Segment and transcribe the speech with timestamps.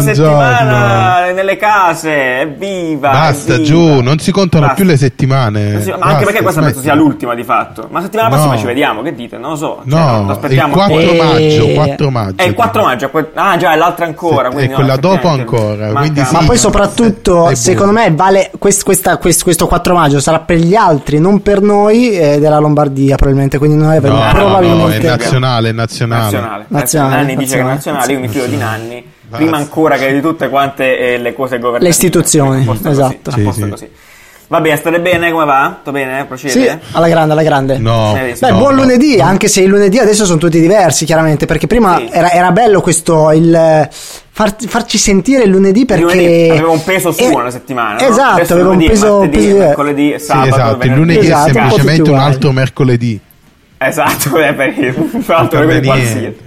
[0.00, 3.10] Buongiorno, Buongiorno, settimana nelle case, evviva.
[3.10, 3.68] Basta, evviva.
[3.68, 4.80] giù, non si contano Basta.
[4.80, 5.82] più le settimane.
[5.82, 6.94] Si- Ma Basta, anche perché questa penso smettila.
[6.94, 7.88] sia l'ultima di fatto.
[7.90, 8.34] Ma settimana No.
[8.34, 9.36] prossima ci vediamo, che dite?
[9.38, 9.82] Non lo so.
[9.88, 10.72] Cioè, No, lo il aspettiamo.
[10.74, 12.36] 4 E- maggio, 4 maggio.
[12.36, 13.10] È il 4 maggio.
[13.34, 14.48] Ah, già, è l'altra ancora.
[14.48, 16.34] Sì, quindi e quella no, dopo effettivamente ancora, manca- quindi sì.
[16.34, 20.74] Ma poi soprattutto, secondo me, vale quest- questa- quest- questo 4 maggio sarà per gli
[20.74, 23.58] altri, non per noi eh, della Lombardia, probabilmente.
[23.58, 24.98] Quindi noi avremo No, no, probabilmente.
[24.98, 26.22] no, è nazionale, è nazionale.
[26.22, 26.64] Nazionale.
[26.68, 27.72] Nazionale, Nanni dice che è nazionale.
[27.74, 29.04] nazionale, io mi fido di Nanni.
[29.32, 29.36] Basta.
[29.46, 31.84] Prima ancora che di tutte quante eh, le cose governative.
[31.84, 33.30] Le istituzioni, esatto.
[33.30, 33.88] Così, a posto Sì, così.
[34.48, 35.30] Va bene, state bene?
[35.32, 35.74] Come va?
[35.78, 36.26] Tutto bene?
[36.26, 36.50] Procede?
[36.52, 37.78] Sì, alla grande, alla grande.
[37.78, 38.82] No, Eh, Beh, no, buon no.
[38.82, 42.08] lunedì, anche se i lunedì adesso sono tutti diversi, chiaramente, perché prima Sì.
[42.12, 43.88] era, era bello questo il
[44.30, 48.06] far- farci sentire il lunedì perché lunedì aveva un peso suo Eh, una settimana, no?
[48.06, 51.48] Esatto, Adesso aveva un lunedì, peso, martedì, peso- mercoledì, Sì, sabato, esatto, il lunedì Esatto,
[51.48, 53.20] è semplicemente un altro mercoledì.
[53.86, 54.94] Esatto, è per il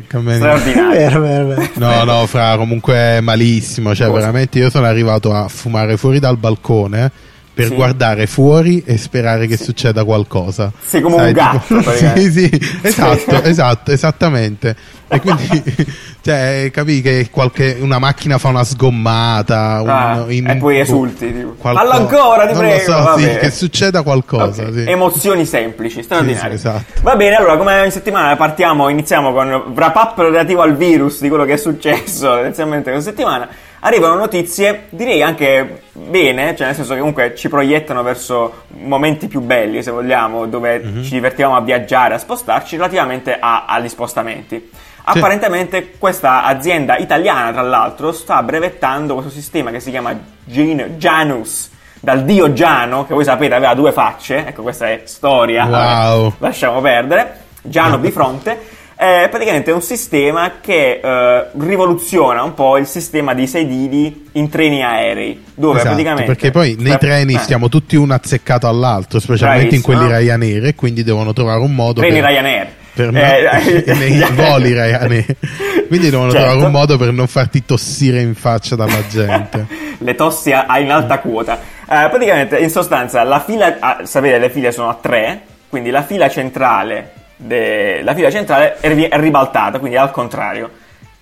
[0.07, 0.63] cambia niente.
[0.63, 0.97] Straordinario.
[0.97, 1.69] Vero, vero, vero.
[1.75, 3.93] No, no, fra comunque è malissimo.
[3.93, 4.19] Cioè, Cosa?
[4.19, 7.11] veramente io sono arrivato a fumare fuori dal balcone
[7.55, 7.73] per Sì.
[7.75, 10.71] guardare fuori e sperare che succeda qualcosa.
[10.85, 14.75] Sei come un gatto, tipo- sì, sì, esatto, esatto, esattamente.
[15.07, 15.47] E quindi,
[16.21, 19.79] cioè, capi che qualche, una macchina fa una sgommata.
[19.81, 23.37] un- Ah, in- e poi esulti, tipo, qualcosa- ancora, ti non prego, Lo so, sì,
[23.37, 24.63] che succeda qualcosa.
[24.63, 24.83] Ok, sì.
[24.89, 26.57] Emozioni semplici, straordinarie.
[26.57, 27.01] Sì, sì, esatto.
[27.03, 31.21] Va bene, allora come ogni settimana partiamo, iniziamo con un wrap up relativo al virus
[31.21, 33.47] di quello che è successo tendenzialmente questa settimana.
[33.85, 39.41] Arrivano notizie, direi anche bene, cioè nel senso che comunque ci proiettano verso momenti più
[39.41, 41.03] belli, se vogliamo, dove Mhm.
[41.03, 44.71] ci divertiamo a viaggiare, a spostarci, relativamente a- agli spostamenti.
[45.03, 51.69] Apparentemente questa azienda italiana, tra l'altro, sta brevettando questo sistema che si chiama Gen- Janus,
[51.99, 56.33] dal dio Giano, che voi sapete aveva due facce, ecco questa è storia, Wow.
[56.39, 58.59] lasciamo perdere, Giano bifronte,
[58.95, 64.83] è praticamente un sistema che eh, rivoluziona un po' il sistema di sedili in treni
[64.83, 66.25] aerei, dove Esatto, praticamente...
[66.31, 70.17] perché poi nei treni eh, stiamo tutti uno azzeccato all'altro, specialmente in Bravissimo, quelli no?
[70.17, 72.67] Ryanair, e quindi devono trovare un modo Treni per, Ryanair.
[72.93, 75.35] per Eh, non- nei voli Ryanair.
[75.87, 76.45] Quindi devono Certo.
[76.45, 79.67] trovare un modo per non farti tossire in faccia dalla gente.
[79.99, 81.59] le tossi a in alta quota.
[81.81, 86.01] Eh, praticamente, in sostanza, la fila, ah, sapete, le file sono a tre, quindi la
[86.01, 90.69] fila centrale, de- la fila centrale è, ri- è ribaltata, quindi è al contrario.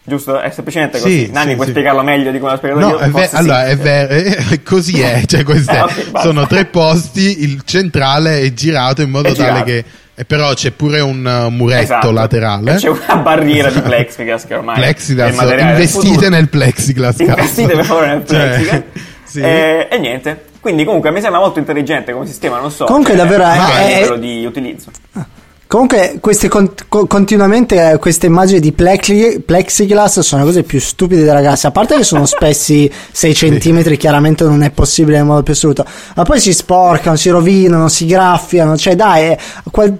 [0.05, 0.37] Giusto?
[0.39, 1.25] È semplicemente così.
[1.27, 1.71] Sì, Nanni, sì, puoi sì.
[1.71, 2.97] spiegarlo meglio di come l'ho spiegato No, io?
[2.97, 3.35] è ve- Forse sì.
[3.37, 6.27] allora è vero, eh, così è, cioè queste Eh, ok, basta.
[6.27, 9.63] sono tre posti, il centrale è girato in modo È tale girato.
[9.63, 9.85] che
[10.15, 12.11] e però c'è pure un uh, muretto Esatto.
[12.11, 12.73] laterale.
[12.73, 17.19] E C'è una barriera di plexiglass che ormai plexiglass, investite nel plexiglass.
[17.19, 18.81] Investite per favore nel Cioè, plexiglass.
[19.25, 19.39] sì.
[19.39, 20.43] Eh, e niente.
[20.59, 22.85] Quindi comunque mi sembra molto intelligente come sistema, non so.
[22.85, 24.91] Comunque eh, davvero è- è- livello di utilizzo.
[25.73, 30.79] Comunque, queste con- co- continuamente eh, queste immagini di plexi- plexiglass sono le cose più
[30.79, 31.65] stupide ragazzi.
[31.65, 35.83] A parte che sono spessi 6 centimetri, chiaramente non è possibile nel modo più assoluto.
[36.15, 38.77] Ma poi si sporcano, si rovinano, si graffiano.
[38.77, 39.37] Cioè, dai, eh,
[39.71, 39.97] qual-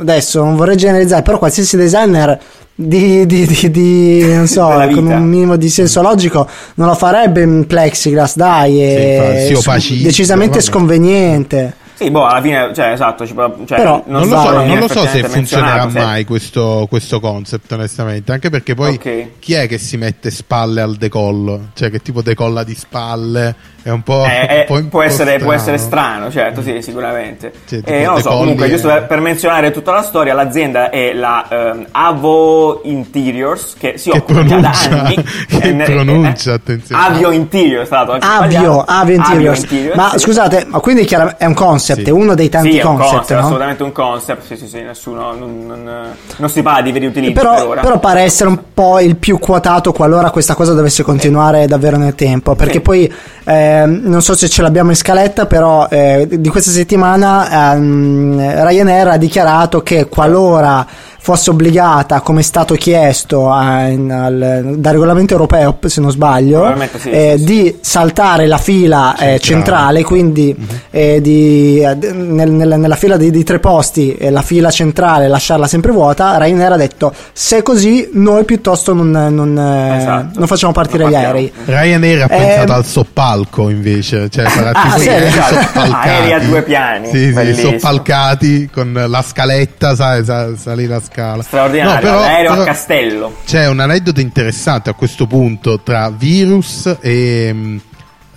[0.00, 2.40] adesso non vorrei generalizzare, però qualsiasi designer.
[2.74, 7.42] Di, di, di, di- non so, con un minimo di senso logico non lo farebbe
[7.42, 10.64] in plexiglass, dai, è si su- opacizza, decisamente vabbè.
[10.64, 11.76] sconveniente.
[12.02, 13.34] Sì, boh, alla fine, cioè, esatto, cioè,
[13.66, 17.70] Però, Non, lo vale so, non lo so se funzionerà se- mai questo, questo concept,
[17.72, 18.32] onestamente.
[18.32, 19.38] Anche perché poi Ok.
[19.38, 21.68] chi è che si mette spalle al decollo?
[21.74, 23.54] Cioè, che tipo decolla di spalle?
[23.82, 24.24] È un po'.
[24.24, 25.52] Eh, eh, un po' un può, po' essere, può strano.
[25.54, 27.52] essere strano, certo, sì, sicuramente.
[27.66, 30.90] Tipo Eh, non lo so, decolli comunque, giusto per, per menzionare tutta la storia, l'azienda
[30.90, 35.14] è la ehm, Avo Interiors, che si Che occupa già da pronuncia, anni.
[35.48, 37.02] che Eh, eh, pronuncia, eh, attenzione.
[37.04, 38.14] Avio Interiors, tra l'altro.
[38.14, 38.26] anche
[38.56, 38.84] Avio, sbagliato.
[38.86, 39.62] Avio Interiors.
[39.62, 40.18] Interiors, Ma sì.
[40.18, 41.04] scusate, ma quindi
[41.38, 42.08] è un concept, Sì.
[42.08, 43.38] è uno dei tanti Sì, concept, concept, no?
[43.46, 46.06] assolutamente un concept, sì, sì, sì, nessuno, non, non,
[46.36, 47.80] non si parla di veri utilizzi per Però, ora.
[47.80, 52.14] però pare essere un po' il più quotato qualora questa cosa dovesse continuare davvero nel
[52.14, 52.54] tempo.
[52.54, 52.80] Perché Sì.
[52.80, 53.12] poi
[53.44, 59.08] ehm, non so se ce l'abbiamo in scaletta, però eh, di questa settimana ehm, Ryanair
[59.08, 60.86] ha dichiarato che qualora
[61.24, 66.74] fosse obbligata, come è stato chiesto a- in- al- dal regolamento europeo, se non sbaglio,
[66.98, 67.44] sì, eh, sì, sì.
[67.44, 70.54] di saltare la fila eh, centrale, quindi
[70.90, 74.70] eh, di- eh, d- nel- nel- nella fila di, di tre posti, eh, la fila
[74.72, 79.96] centrale lasciarla sempre vuota, Ryanair ha detto se è così noi piuttosto non, non, eh,
[79.98, 80.38] Esatto.
[80.40, 81.52] non facciamo partire Non gli aerei.
[81.66, 85.54] Ryanair ha Eh, pensato al soppalco invece, cioè farà Ah, i Esatto.
[85.54, 86.08] soppalcati.
[86.08, 91.42] Aerei a due piani, Sì, sì, soppalcati con la scaletta, sai, sa- salì la scala.
[91.42, 93.36] Straordinario, No, però- l'aereo però a castello.
[93.44, 97.54] C'è un aneddoto interessante a questo punto tra virus e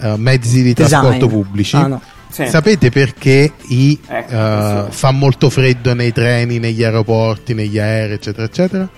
[0.02, 0.88] eh, mezzi di Design.
[0.90, 1.76] trasporto pubblici.
[1.76, 2.02] Ah, no.
[2.30, 2.48] Sì.
[2.48, 8.44] Sapete perché i, Ecco, questo- fa molto freddo nei treni, negli aeroporti, negli aerei, eccetera,
[8.46, 8.90] eccetera?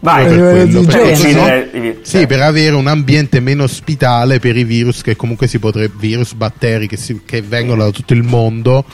[0.00, 5.00] Vai, per quello, i virus, sì, per avere un ambiente meno ospitale per i virus
[5.00, 8.84] che comunque si potrebbe virus, batteri che, si- che vengono da tutto il mondo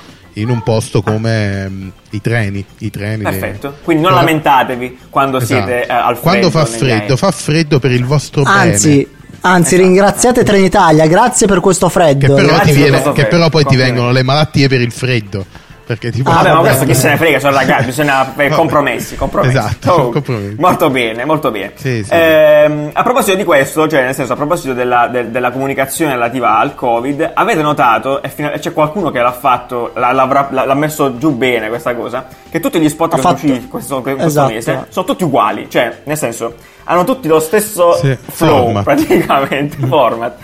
[0.40, 3.76] in un posto come mm, i treni, i treni Perfetto.
[3.84, 5.66] Quindi non Ora- lamentatevi quando Esatto.
[5.66, 6.20] siete eh, al freddo.
[6.20, 9.06] Quando fa freddo, fa freddo per il vostro Anzi, bene.
[9.42, 9.82] anzi Esatto.
[9.88, 12.34] ringraziate Trenitalia, grazie per questo freddo.
[12.34, 13.36] Che però, ti viene- questo che freddo.
[13.36, 13.92] però poi ti Complimenti.
[13.94, 15.46] vengono le malattie per il freddo.
[15.90, 18.48] Perché ti Ah, Vabbè, ma vabbè, questo chi se ne frega, sono ragazzi, bisogna eh,
[18.50, 19.56] compromessi, compromessi.
[19.56, 20.54] Esatto, Oh, compromessi.
[20.56, 21.72] Molto bene, molto bene.
[21.74, 22.10] Sì, sì.
[22.12, 26.58] Ehm, a proposito di questo, cioè nel senso a proposito della, del- della comunicazione relativa
[26.58, 31.18] al Covid, avete notato, e fino- c'è qualcuno che l'ha fatto, l'ha, l'ha- l'ha messo
[31.18, 34.22] giù bene questa cosa, che tutti gli spot Ha che sono fatto- usciti questo, questo
[34.26, 34.52] Esatto.
[34.52, 36.54] mese sono tutti uguali, cioè nel senso
[36.84, 38.84] hanno tutti lo stesso Sì, flow format.
[38.84, 40.36] praticamente, format.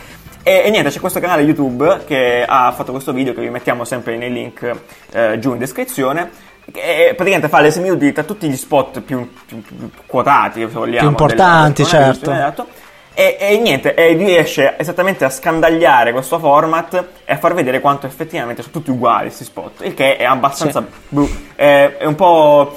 [0.48, 3.84] E, e niente, c'è questo canale YouTube che ha fatto questo video che vi mettiamo
[3.84, 4.70] sempre nei link
[5.10, 6.30] eh, giù in descrizione.
[6.70, 11.00] Che praticamente fa le minuti tra tutti gli spot più, più- più quotati, se vogliamo,
[11.00, 12.30] Più importanti, certo.
[12.30, 12.66] esatto.
[13.12, 18.06] E, e niente, e riesce esattamente a scandagliare questo format e a far vedere quanto
[18.06, 19.84] effettivamente sono tutti uguali questi spot.
[19.84, 20.84] Il che è abbastanza.
[21.08, 22.72] bru- è, è un po'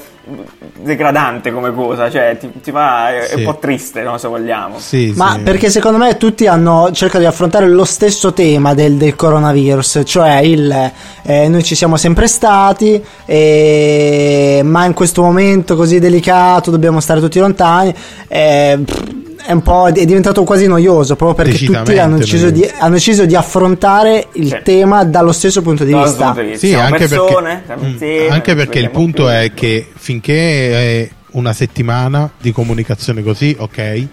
[0.82, 3.10] degradante come cosa, cioè ti, ti fa.
[3.10, 3.36] è, è Sì.
[3.36, 4.80] un po' triste, no, se vogliamo.
[4.80, 5.40] Sì, Ma sì.
[5.40, 10.38] perché secondo me tutti hanno cercato di affrontare lo stesso tema del, del coronavirus, cioè
[10.40, 10.92] il
[11.24, 17.20] eh, noi ci siamo sempre stati, eh, ma in questo momento così delicato dobbiamo stare
[17.20, 17.94] tutti lontani.
[18.28, 19.04] eh, pff,
[19.50, 23.26] è un po' è diventato quasi noioso proprio perché tutti hanno deciso, di, hanno deciso
[23.26, 24.60] di affrontare il Sì.
[24.64, 26.26] tema dallo stesso punto di vista.
[26.26, 26.60] punto di vista.
[26.60, 29.32] Sì, Siamo anche persone, perché, mm, insieme, anche perché il punto più.
[29.32, 34.08] è che finché è una settimana di comunicazione così, ok,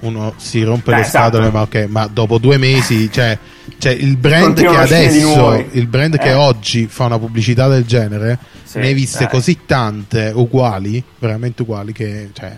[0.00, 1.36] uno si rompe Eh, le esatto.
[1.36, 3.36] scatole, ma ok, ma dopo due mesi, cioè,
[3.76, 6.32] cioè il brand che uscire di adesso, il brand che Eh.
[6.32, 9.28] oggi fa una pubblicità del genere, Sì, ne hai viste dai.
[9.28, 12.56] così tante uguali, veramente uguali, che cioè,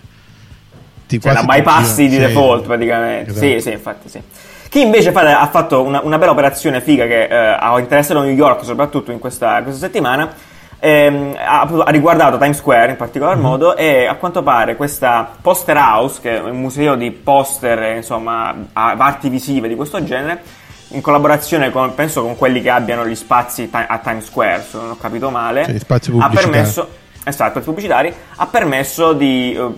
[1.19, 3.31] ti Cioè, la quasi bypassi di default praticamente.
[3.31, 3.47] Esatto.
[3.47, 4.23] Sì, sì, infatti sì.
[4.69, 8.33] Chi invece fa- ha fatto una, una bella operazione figa che eh, ha interessato New
[8.33, 10.33] York soprattutto in questa, questa settimana,
[10.79, 13.43] ehm, ha, ha riguardato Times Square in particolar Mhm.
[13.43, 17.97] modo e a quanto pare questa Poster House, che è un museo di poster, eh,
[17.97, 20.43] insomma, arti visive di questo genere,
[20.89, 24.91] in collaborazione con, penso con quelli che abbiano gli spazi a Times Square, se non
[24.91, 26.89] ho capito male, Cioè, ha permesso,
[27.25, 29.69] esatto, pubblicitari, ha permesso di eh,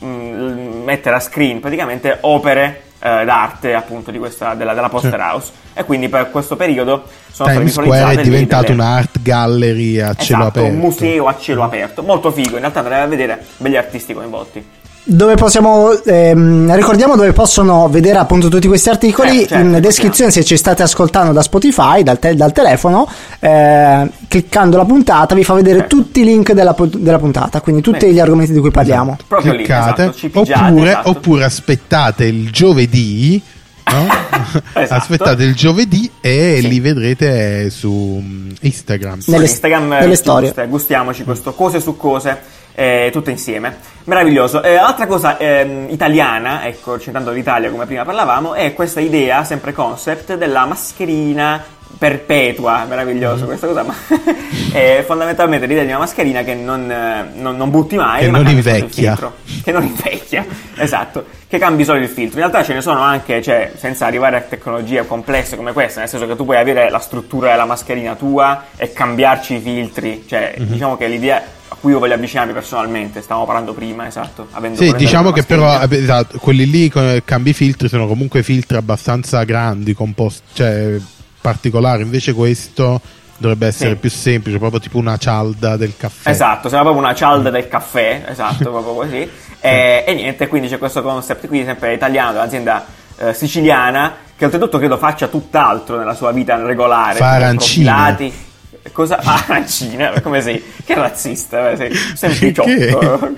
[0.00, 5.84] mettere a screen praticamente opere eh, d'arte appunto di questa, della, della Poster House e
[5.84, 10.14] quindi per questo periodo sono Times state Square è diventato delle- una art gallery a
[10.14, 10.68] cielo Esatto, aperto.
[10.68, 14.66] un museo a cielo aperto, molto figo, in realtà andrei a vedere belli artisti coinvolti.
[15.10, 20.30] Dove possiamo, ehm, ricordiamo dove possono vedere appunto tutti questi articoli Eh, certo, in descrizione
[20.30, 23.08] se ci state ascoltando da Spotify, dal, te- dal telefono,
[23.40, 25.96] eh, cliccando la puntata vi fa vedere Certo.
[25.96, 28.12] tutti i link della, pu- della puntata, quindi tutti Bene.
[28.12, 29.16] gli argomenti di cui parliamo.
[29.26, 31.08] Proprio lì, cliccate esatto, ci pigiate, oppure, esatto.
[31.08, 33.40] oppure aspettate il giovedì
[33.90, 34.06] no?
[34.74, 34.94] Esatto.
[35.00, 37.90] aspettate il giovedì e li vedrete su
[38.22, 40.54] mm, Instagram Nelle- Instagram eh, nelle ci storie.
[40.68, 42.38] gustiamoci questo cose su cose
[42.80, 48.54] eh, tutte insieme meraviglioso Eh, altra cosa ehm, italiana ecco citando l'Italia come prima parlavamo
[48.54, 51.60] è questa idea sempre concept della mascherina
[51.98, 53.46] perpetua meraviglioso Mm.
[53.46, 53.94] questa cosa ma
[54.72, 58.38] è fondamentalmente l'idea di una mascherina che non, eh, non- non butti mai Che ma
[58.38, 59.10] non invecchia.
[59.16, 59.34] filtro.
[59.64, 63.42] che non invecchia esatto che cambi solo il filtro in realtà ce ne sono anche
[63.42, 66.98] cioè senza arrivare a tecnologie complesse come questa nel senso che tu puoi avere la
[67.00, 70.66] struttura della mascherina tua e cambiarci i filtri cioè Mhm.
[70.66, 74.92] diciamo che l'idea a cui io voglio avvicinarmi personalmente stavamo parlando prima esatto avendo sì
[74.96, 79.94] diciamo che però eh, esatto, quelli lì con cambi filtri sono comunque filtri abbastanza grandi
[79.94, 80.96] composti cioè
[81.40, 83.00] particolari invece questo
[83.38, 83.96] dovrebbe essere Sì.
[83.96, 88.24] più semplice proprio tipo una cialda del caffè Esatto, sembra proprio una cialda del caffè,
[88.26, 89.30] esatto, proprio così.
[89.60, 94.78] E, e niente, quindi c'è questo concept qui, sempre italiano, dell'azienda eh, siciliana, che oltretutto
[94.78, 97.16] credo faccia tutt'altro nella sua vita regolare.
[97.16, 97.52] Fa.
[98.92, 100.20] Cosa fa arancine?
[100.22, 100.62] Come sei?
[100.84, 102.68] Che razzista, eh, sei sempliciotto.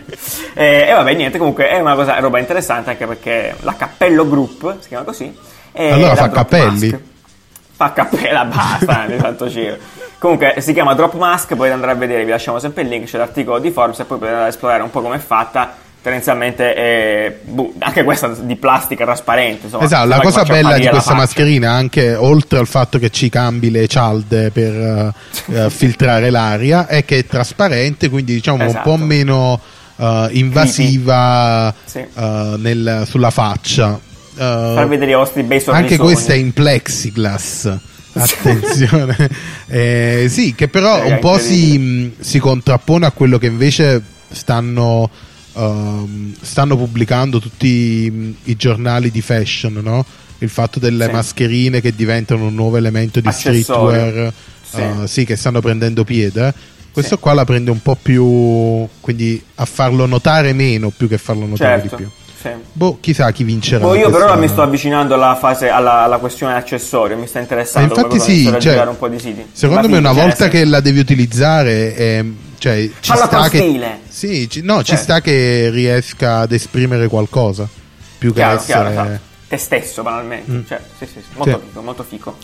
[0.55, 4.29] e, e vabbè, niente, comunque è una cosa, è roba interessante anche perché la Cappello
[4.29, 5.37] Group, si chiama così.
[5.73, 6.91] e Allora fa cappelli?
[6.91, 7.01] Mask.
[7.73, 9.77] Fa cappella, basta, di santo cielo.
[10.19, 13.17] Comunque si chiama Drop Mask, potete andare a vedere, vi lasciamo sempre il link, c'è
[13.17, 15.75] l'articolo di Forbes e poi potete andare a esplorare un po' come è fatta.
[16.03, 19.65] Tendenzialmente è boh, anche questa di plastica trasparente.
[19.67, 23.71] Insomma, Esatto, la cosa bella di questa mascherina, anche oltre al fatto che ci cambi
[23.71, 25.13] le cialde per
[25.53, 28.89] eh, filtrare l'aria, è che è trasparente, quindi diciamo Esatto.
[28.91, 29.61] un po' meno
[29.97, 31.99] eh, invasiva Sì.
[31.99, 34.01] eh, nel- sulla faccia.
[34.33, 35.83] Far vedere i vostri bei sorrisoni.
[35.93, 37.77] anche questa è in plexiglass.
[38.15, 39.17] Attenzione,
[39.69, 45.09] Eh, sì, che però Raga, un po' si, si contrappone a quello che invece stanno
[45.55, 50.05] um, stanno pubblicando tutti i, i giornali di fashion, no?
[50.39, 51.11] il fatto delle Sì.
[51.11, 53.63] mascherine che diventano un nuovo elemento di Accessorio.
[53.63, 54.81] streetwear, Sì.
[54.81, 56.55] uh, sì, che stanno prendendo piede.
[56.93, 61.47] Questo qua la prende un po' più, quindi a farlo notare meno più che farlo
[61.47, 61.97] notare certo.
[61.97, 62.11] di più.
[62.41, 62.49] Sì.
[62.73, 63.85] Boh, chissà chi vincerà.
[63.85, 67.39] Boh, io questa- ora mi sto avvicinando alla fase alla, alla questione accessorio, mi sta
[67.39, 69.45] interessando Eh, infatti come cosa, sì, cioè, un po' di siti.
[69.53, 73.39] Secondo me, Infatti, una cioè, volta che la devi utilizzare, ehm, cioè, ci Falla sta
[73.39, 73.59] con che.
[73.59, 73.99] stile.
[74.09, 75.03] Sì, ci- no, ci Certo.
[75.03, 77.67] sta che riesca ad esprimere qualcosa.
[78.19, 78.73] Più che Chiaro, essere.
[78.73, 79.21] chiaro, esatto.
[79.49, 80.61] te stesso banalmente, Mm.
[80.69, 81.67] cioè, sì, sì, sì, molto Sì.
[81.67, 82.37] fico, molto fico.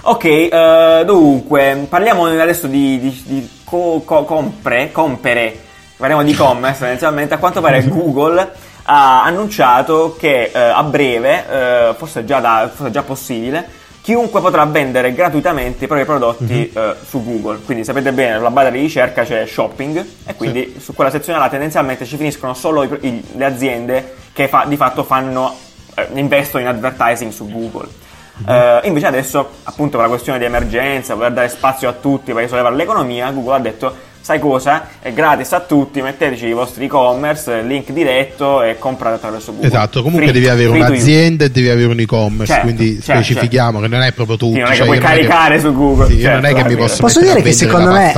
[0.00, 5.56] Ok, eh, dunque, parliamo adesso di, di, di co- co- compre, compere,
[5.96, 8.50] parliamo di e-commerce tendenzialmente, a quanto pare Google
[8.84, 11.44] ha annunciato che eh, a breve,
[11.90, 13.68] eh, forse, già da, forse già possibile,
[14.08, 17.58] chiunque potrà vendere gratuitamente i propri prodotti eh, su Google.
[17.62, 21.50] Quindi sapete bene, sulla barra di ricerca c'è shopping e quindi su quella sezione là
[21.50, 25.54] tendenzialmente ci finiscono solo i- i- le aziende che fa- di fatto fanno,
[25.94, 27.86] eh, investono in advertising su Google.
[28.46, 32.44] Eh, invece adesso, appunto, per la questione di emergenza, per dare spazio a tutti, per
[32.44, 34.88] risollevare l'economia, Google ha detto, sai cosa?
[35.00, 39.66] È gratis a tutti, metteteci i vostri e-commerce, link diretto e comprate attraverso Google.
[39.68, 43.80] Esatto, comunque Free- devi avere un'azienda e devi avere un e-commerce, Certo, quindi certo, specifichiamo
[43.80, 44.54] che non è proprio tutto.
[44.54, 46.06] Sì, non è che cioè, puoi caricare su Google.
[46.06, 48.12] Sì, io certo, non è che va mi posso Posso dire che secondo me.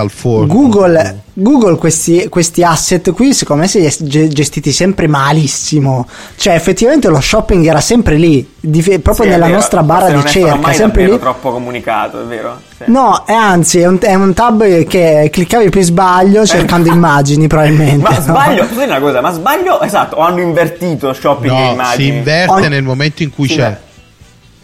[0.47, 6.07] Google, Google questi, questi asset qui secondo me si è ge- gestiti sempre malissimo.
[6.37, 10.11] Cioè effettivamente lo shopping era sempre lì, di- proprio Sì, è nella vero, nostra barra
[10.11, 11.23] forse di è cerca, mai sempre davvero lì.
[11.23, 12.61] troppo comunicato, è vero?
[12.77, 12.85] Sì.
[12.87, 18.03] No, e anzi è un, è un tab che cliccavi per sbaglio cercando immagini probabilmente.
[18.03, 18.21] Ma no?
[18.21, 22.11] sbaglio, una cosa, ma sbaglio, esatto, o hanno invertito shopping e No, immagini?
[22.11, 23.79] si inverte Ogni- nel momento in cui Si c'è.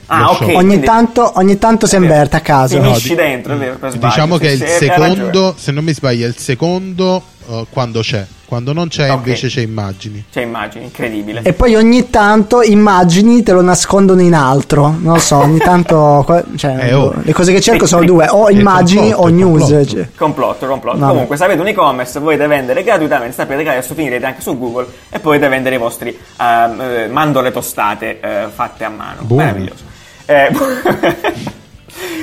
[0.06, 0.52] Ah, ok.
[0.54, 2.80] Ogni tanto, ogni tanto si è inverte a caso.
[2.80, 4.06] Finisci di- dentro, è vero, per sbaglio.
[4.06, 8.24] Diciamo che sì, il secondo, se non mi sbaglio, è il secondo eh, quando c'è.
[8.46, 9.16] Quando non c'è, Ok.
[9.16, 10.24] invece c'è immagini.
[10.30, 11.40] C'è immagini, incredibile.
[11.42, 14.94] E poi ogni tanto immagini te lo nascondono in altro.
[15.00, 16.24] Non lo so, ogni tanto.
[16.54, 17.12] Cioè, Eh, oh.
[17.24, 19.60] Le cose che cerco sono due: o È immagini complotto, o è news.
[19.62, 19.84] complotto.
[19.90, 20.08] cioè.
[20.16, 20.98] Complotto, complotto.
[20.98, 21.10] Vabbè.
[21.12, 24.86] Comunque, se avete un e-commerce, volete vendere gratuitamente, sapete che adesso finirete anche su Google
[25.10, 29.22] e potete vendere i vostri eh, mandorle tostate eh, fatte a mano.
[29.22, 29.42] Buono.
[29.42, 29.82] Meraviglioso.
[30.26, 30.50] Eh,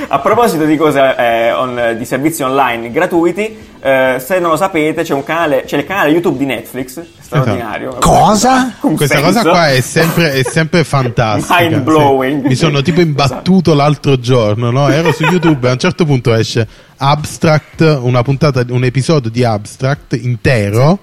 [0.07, 5.03] a proposito di cose eh, on- di servizi online gratuiti, eh, se non lo sapete,
[5.03, 7.95] c'è un canale, c'è il canale YouTube di Netflix, straordinario.
[7.99, 8.73] Cosa?
[8.81, 9.31] Un Questa senso.
[9.31, 11.61] cosa qua è sempre, è sempre fantastica.
[11.61, 12.41] Mind blowing.
[12.43, 12.47] Sì.
[12.47, 14.89] Mi sono tipo imbattuto l'altro giorno, no?
[14.89, 16.67] Ero su YouTube e a un certo punto esce
[16.97, 20.99] Abstract, una puntata, un episodio di Abstract intero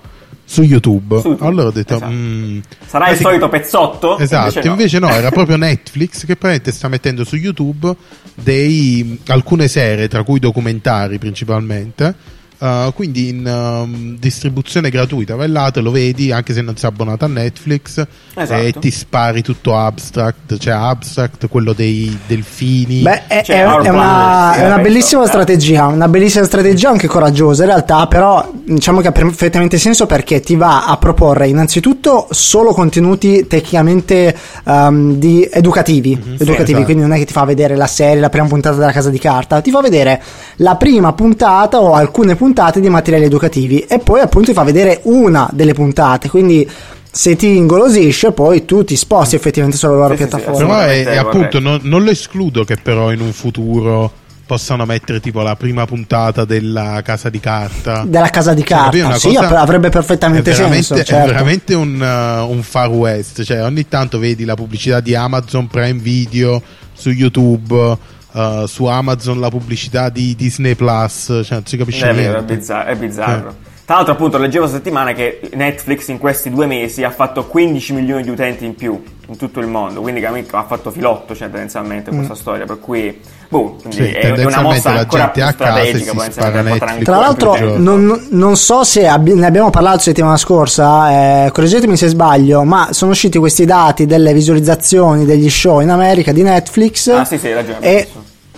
[0.51, 1.21] su YouTube.
[1.21, 2.13] Su YouTube, Allora ho detto, esatto.
[2.13, 3.23] mm, Sarà il sì.
[3.23, 4.19] solito pezzotto?
[4.19, 5.09] Esatto, invece no.
[5.09, 7.95] era proprio Netflix che praticamente sta mettendo su YouTube
[8.35, 12.39] dei, alcune serie, tra cui documentari principalmente.
[12.61, 16.91] Uh, quindi in um, distribuzione gratuita, vai là, te lo vedi anche se non sei
[16.91, 18.61] abbonato a Netflix Esatto.
[18.63, 23.01] e ti spari tutto Abstract, cioè Abstract, quello dei delfini.
[23.01, 25.27] Beh, è, Cioè, è- è una, sì, è una bellissima eh.
[25.27, 30.41] strategia, una bellissima strategia anche coraggiosa in realtà, però diciamo che ha perfettamente senso perché
[30.41, 36.85] ti va a proporre innanzitutto solo contenuti tecnicamente ehm, di educativi, educativi esatto.
[36.85, 39.19] quindi non è che ti fa vedere la serie, la prima puntata della casa di
[39.19, 40.23] carta, ti fa vedere
[40.57, 42.50] la prima puntata o alcune puntate
[42.81, 46.69] di materiali educativi e poi appunto ti fa vedere una delle puntate, quindi
[47.13, 50.77] se ti ingolosisce poi tu ti sposti effettivamente sulla loro Sì, sì, sì, piattaforma.
[50.77, 51.61] Però è, è appunto, corretto.
[51.61, 54.13] non, non lo escludo che però in un futuro
[54.51, 58.03] possano mettere tipo la prima puntata della casa di carta.
[58.05, 59.07] della casa di Cioè, carta.
[59.07, 60.97] Una sì, avrebbe perfettamente è senso.
[60.97, 61.15] certo.
[61.15, 63.45] È veramente un, uh, un far west.
[63.45, 66.61] Cioè, ogni tanto vedi la pubblicità di Amazon Prime Video
[66.93, 68.19] su YouTube.
[68.33, 72.35] Uh, su Amazon la pubblicità di Disney Plus, cioè non si capisce È vero, è
[72.37, 72.55] niente.
[72.57, 72.91] bizzarro.
[72.91, 73.57] È bizzarro.
[73.91, 78.23] Tra l'altro, appunto, leggevo settimana che Netflix in questi due mesi ha fatto 15 milioni
[78.23, 80.01] di utenti in più in tutto il mondo.
[80.01, 82.67] Quindi, ha fatto filotto, cioè, tendenzialmente, questa storia.
[82.67, 86.13] Per cui, boh, quindi Sì, è, è una mossa ancora più strategica.
[86.13, 87.03] Netflix.
[87.03, 92.07] Tra l'altro, non, non so se abbi- ne abbiamo parlato settimana scorsa, eh, correggetemi se
[92.07, 97.09] sbaglio, ma sono usciti questi dati delle visualizzazioni degli show in America di Netflix.
[97.09, 97.81] Ah, sì, sì, hai ragione.
[97.81, 98.09] E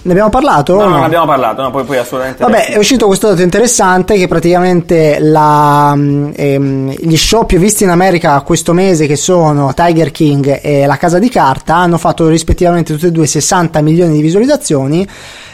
[0.03, 0.75] ne abbiamo parlato?
[0.75, 2.43] No, o non abbiamo parlato, no, poi, poi assolutamente.
[2.43, 7.85] Vabbè, è uscito questo dato interessante che praticamente la, mm, ehm, gli show più visti
[7.85, 12.29] in America questo mese, che sono Tiger King e La Casa di Carta, hanno fatto
[12.29, 15.07] rispettivamente tutte e due 60 milioni di visualizzazioni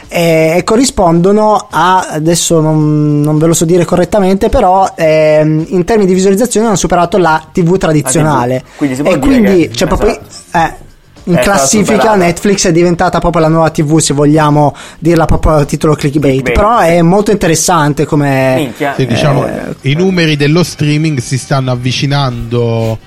[0.09, 5.83] eh, e corrispondono a, adesso non, non ve lo so dire correttamente, però ehm, in
[5.85, 8.63] termini di visualizzazioni hanno superato la TV tradizionale.
[8.75, 10.19] Quindi si può e quindi che- c'è proprio...
[10.19, 10.57] esatto.
[10.57, 10.87] eh,
[11.29, 12.15] in È classifica.
[12.15, 16.41] Netflix è diventata proprio la nuova TV, se vogliamo dirla proprio a titolo clickbait.
[16.41, 16.87] Clickbait, Però sì.
[16.87, 18.55] è molto interessante come...
[18.57, 18.93] Minchia.
[18.95, 22.97] Sì, diciamo, Eh, i numeri dello streaming si stanno avvicinando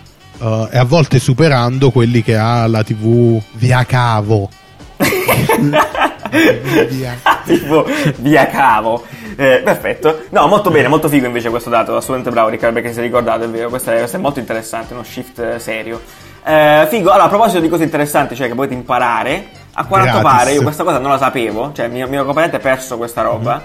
[0.41, 4.49] eh, e a volte superando quelli che ha la TV via cavo.
[6.33, 7.85] Via- tipo
[8.19, 9.05] via cavo.
[9.37, 10.23] Eh, perfetto.
[10.31, 11.91] No, molto bene, molto figo invece questo dato.
[11.95, 13.69] Assolutamente bravo Riccardo perché si è ricordato, è vero.
[13.69, 16.01] Questo è, questo è molto interessante, uno shift eh, serio.
[16.45, 20.53] Eh, figo, allora a proposito di cose interessanti, cioè che potete imparare, a quanto pare,
[20.53, 23.63] io questa cosa non la sapevo, cioè mi, mi ero completamente perso questa roba.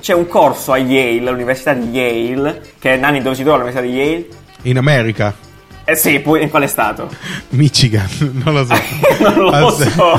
[0.00, 3.98] C'è un corso a Yale, all'università di Yale, che Nani dove si trova l'università di
[3.98, 4.26] Yale?
[4.62, 5.34] In America,
[5.84, 7.08] Eh sì, poi in quale stato?
[7.50, 8.06] Michigan,
[8.44, 8.74] non lo so.
[9.20, 10.18] non lo so.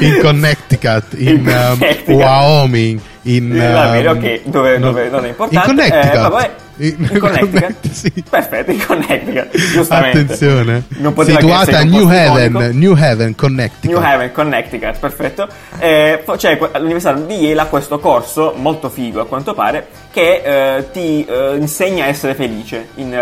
[0.00, 2.14] in Connecticut, in, In um, Connecticut.
[2.14, 3.00] Wyoming,
[3.36, 5.70] in bene, um, ok, dove, no- dove non è importante.
[5.70, 6.14] In Connecticut.
[6.14, 7.50] Eh, vabbè, In- in Connecticut.
[7.50, 8.12] Connect- sì.
[8.30, 10.18] Perfetto, in Connecticut, giustamente.
[10.20, 10.82] Attenzione,
[11.24, 12.70] situata a New Haven.
[12.74, 13.90] New Haven, Connecticut.
[13.90, 15.48] New Haven, Connecticut, perfetto.
[15.80, 20.42] Eh, c'è que- all'Università di Yale ha questo corso molto figo a quanto pare che
[20.76, 23.12] eh, ti eh, insegna a essere felice in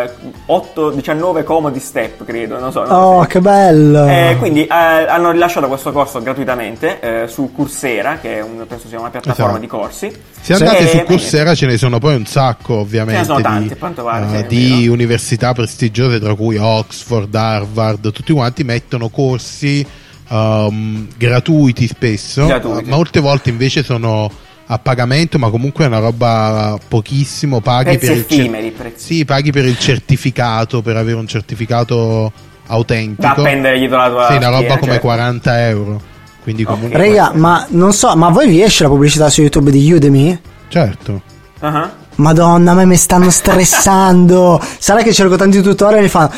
[0.49, 2.85] 8-19 comodi step, credo, non so.
[2.85, 3.27] non Oh, so.
[3.29, 4.07] che bello!
[4.07, 8.87] Eh, quindi eh, hanno rilasciato questo corso gratuitamente eh, su Coursera, che è un, penso
[8.89, 9.61] sia una piattaforma Esatto.
[9.61, 9.96] di corsi.
[9.97, 14.05] Se andate Eh, su Coursera ce ne sono poi un sacco ovviamente di, a quanto
[14.05, 19.85] pare, eh, sì, è di università prestigiose tra cui Oxford, Harvard, tutti quanti mettono corsi
[20.29, 22.89] ehm, gratuiti spesso, Gratuiti.
[22.89, 24.31] molte volte invece sono
[24.69, 29.25] a pagamento ma comunque è una roba pochissimo, paghi Prezzi per il cer- effimeri, sì,
[29.25, 32.33] paghi per il certificato, per avere un certificato
[32.67, 33.23] autentico.
[33.23, 35.01] Da appendere dietro la tua Sì, una roba schiena, come cioè.
[35.01, 36.15] 40 euro.
[36.47, 36.97] Quindi comunque...
[36.97, 40.39] Raga, ma non so, ma a voi vi esce la pubblicità su YouTube di Udemy?
[40.69, 41.21] Certo.
[41.59, 44.63] Ah, Madonna, a me mi stanno stressando.
[44.79, 46.31] Sarà che cerco tanti tutorial e mi fanno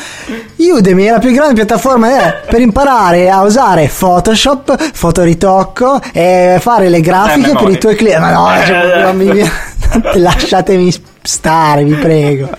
[0.57, 6.89] Udemy è la più grande piattaforma eh, per imparare a usare Photoshop, fotoritocco e fare
[6.89, 8.19] le grafiche Eh, per i tuoi clienti.
[8.21, 9.51] Ma no, cioè, mi viene-
[10.15, 12.49] lasciatemi stare, vi prego.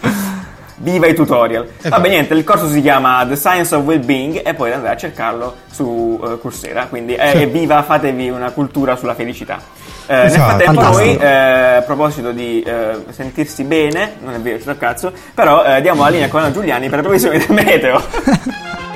[0.82, 1.66] Viva i tutorial.
[1.78, 1.88] Esatto.
[1.90, 5.54] Vabbè, niente, il corso si chiama The Science of Wellbeing e poi andate a cercarlo
[5.70, 6.86] su eh, Coursera.
[6.86, 7.42] Quindi, eh, Sì.
[7.42, 9.58] evviva, fatevi una cultura sulla felicità.
[10.06, 10.42] Eh, nel Esatto.
[10.48, 11.22] frattempo, noi, Fantastico.
[11.22, 15.82] eh, a proposito di eh, sentirsi bene, non è vero, c'è il cazzo, però eh,
[15.82, 18.02] diamo la linea con Giuliani per le previsioni del meteo.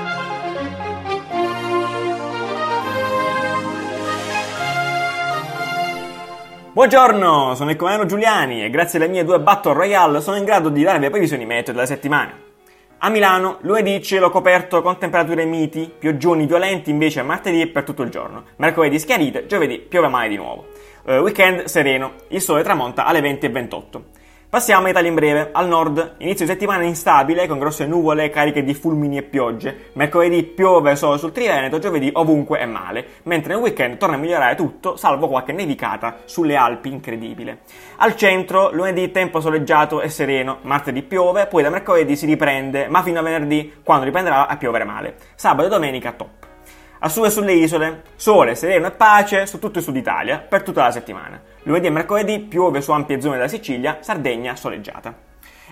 [6.75, 10.71] Buongiorno, sono il comandante Giuliani e grazie alle mie due Battle Royale sono in grado
[10.71, 12.37] di darvi le previsioni meteo della settimana.
[12.99, 18.03] A Milano, lunedì cielo coperto con temperature miti, pioggioni violenti invece martedì e per tutto
[18.03, 18.43] il giorno.
[18.57, 20.67] Mercoledì schiarite, giovedì piove mai di nuovo.
[21.07, 24.05] Eh, weekend sereno, il sole tramonta alle 20 e 28.
[24.55, 28.63] Passiamo a Italia in breve, al nord, inizio di settimana instabile con grosse nuvole cariche
[28.63, 29.91] di fulmini e piogge.
[29.95, 34.55] Mercoledì piove solo sul Triveneto, giovedì ovunque è male, mentre nel weekend torna a migliorare
[34.55, 37.63] tutto, salvo qualche nevicata sulle Alpi incredibile.
[37.97, 43.03] Al centro, lunedì tempo soleggiato e sereno, martedì piove, poi da mercoledì si riprende, ma
[43.03, 45.17] fino a venerdì, quando riprenderà a piovere male.
[45.35, 46.54] Sabato e domenica top.
[47.05, 50.63] A su e sulle isole, sole, sereno e pace su tutto il sud Italia per
[50.63, 51.39] tutta la settimana.
[51.65, 55.15] Lunedì e mercoledì piove su ampie zone della Sicilia, Sardegna soleggiata.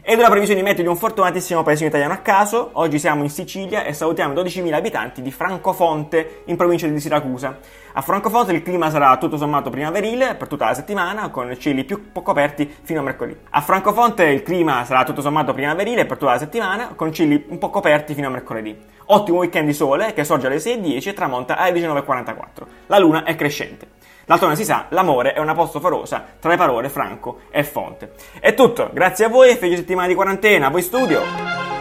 [0.02, 2.68] Ed ora previsioni meteo di un fortunatissimo paesino italiano a caso.
[2.74, 7.60] Oggi siamo in Sicilia e salutiamo i 12.000 abitanti di Francofonte, in provincia di Siracusa.
[7.94, 12.12] A Francofonte il clima sarà tutto sommato primaverile per tutta la settimana, con cieli più
[12.12, 13.38] coperti fino a mercoledì.
[13.48, 17.56] A Francofonte il clima sarà tutto sommato primaverile per tutta la settimana, con cieli un
[17.56, 18.91] po' coperti fino a mercoledì.
[19.14, 22.44] Ottimo weekend di sole che sorge alle 6.10 e tramonta alle 19.44.
[22.86, 23.86] La luna è crescente.
[24.24, 28.12] D'altronde si sa, l'amore è una forosa tra le parole Franco e Fonte.
[28.40, 31.71] È tutto, grazie a voi e felice settimana di quarantena, a voi studio!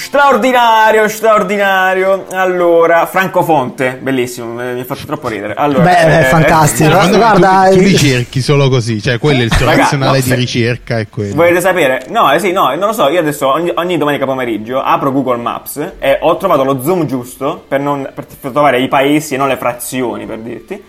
[0.00, 2.24] Straordinario, straordinario.
[2.30, 5.52] Allora, Franco Fonte, bellissimo, mi mi ha fatto troppo ridere.
[5.54, 6.88] Allora, Beh, è eh, fantastico.
[6.88, 9.66] eh, Secondo me Guarda, tu, tu eh, ricerchi solo così, cioè quello è il tuo
[9.66, 11.34] Raga, razionale no, di se- ricerca è quello.
[11.34, 12.06] Volete sapere?
[12.08, 13.08] No, eh sì, no, non lo so.
[13.10, 17.62] Io adesso ogni, ogni domenica pomeriggio apro Google Maps e ho trovato lo zoom giusto
[17.68, 20.82] per, non, per trovare i paesi e non le frazioni, per dirti.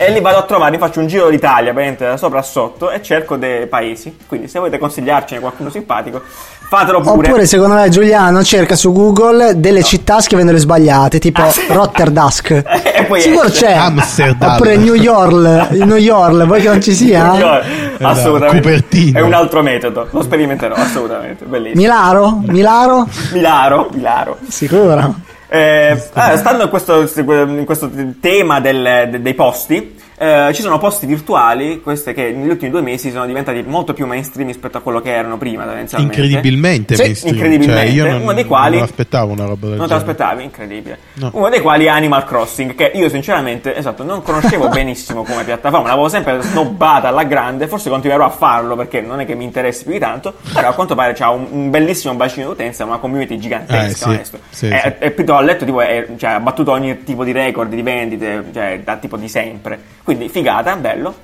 [0.00, 2.88] E lì vado a trovare, mi faccio un giro d'Italia, praticamente da sopra a sotto,
[2.88, 4.16] e cerco dei paesi.
[4.28, 6.22] Quindi se volete consigliarcene qualcuno simpatico,
[6.68, 7.26] fatelo pure.
[7.28, 11.62] Oppure secondo me Giuliano cerca su Google delle città scrivendole sbagliate, tipo Ah, sì.
[11.68, 12.62] Rotterdask.
[12.98, 13.72] E poi Sicuro c'è.
[13.72, 14.52] Amsterdam.
[14.54, 17.34] Oppure New York, New York, vuoi che non ci sia?
[17.36, 17.60] Io-
[18.06, 18.60] assolutamente.
[18.60, 19.18] Cupertino.
[19.18, 21.44] È un altro metodo, lo sperimenterò, assolutamente.
[21.44, 21.80] Bellissimo.
[21.80, 22.40] Milaro?
[22.46, 23.08] Milaro?
[23.32, 24.36] Milaro, Milaro.
[24.48, 25.14] Sicuro.
[25.50, 30.78] Eh, allora, stando in questo, in questo tema del- de- dei posti, Eh, ci sono
[30.78, 34.80] posti virtuali, queste che negli ultimi due mesi sono diventati molto più mainstream rispetto a
[34.80, 36.20] quello che erano prima, tendenzialmente.
[36.20, 37.34] Incredibilmente Sì, mainstream.
[37.36, 37.86] incredibilmente.
[37.86, 40.42] Cioè, io non, Uno dei quali- non aspettavo una roba del Non te l'aspettavi?
[40.42, 40.98] Incredibile.
[41.14, 41.30] No.
[41.34, 45.86] Uno dei quali è Animal Crossing, che io sinceramente, esatto, non conoscevo benissimo come piattaforma,
[45.88, 49.84] l'avevo sempre snobbata alla grande, forse continuerò a farlo perché non è che mi interessi
[49.84, 52.98] più di tanto, però a quanto pare c'ha un, un bellissimo bacino di utenza, una
[52.98, 54.92] community gigantesca, Eh, sì, sì, e, sì.
[54.98, 58.44] e poi ho letto, tipo, è- cioè, ha battuto ogni tipo di record di vendite,
[58.52, 59.78] cioè, da tipo di sempre.
[60.08, 61.14] Quindi, figata, bello.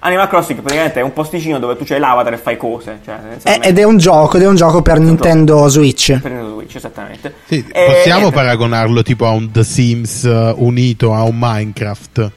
[0.00, 3.58] Animal Crossing praticamente è un posticino dove tu c'hai l'avatar e fai cose, cioè, Eh,
[3.62, 6.18] ed è un gioco, ed è un gioco per Nintendo Switch.
[6.20, 7.34] per Nintendo Switch, esattamente.
[7.46, 8.34] Sì, E- possiamo niente.
[8.36, 12.30] paragonarlo tipo a un The Sims eh, unito a un Minecraft.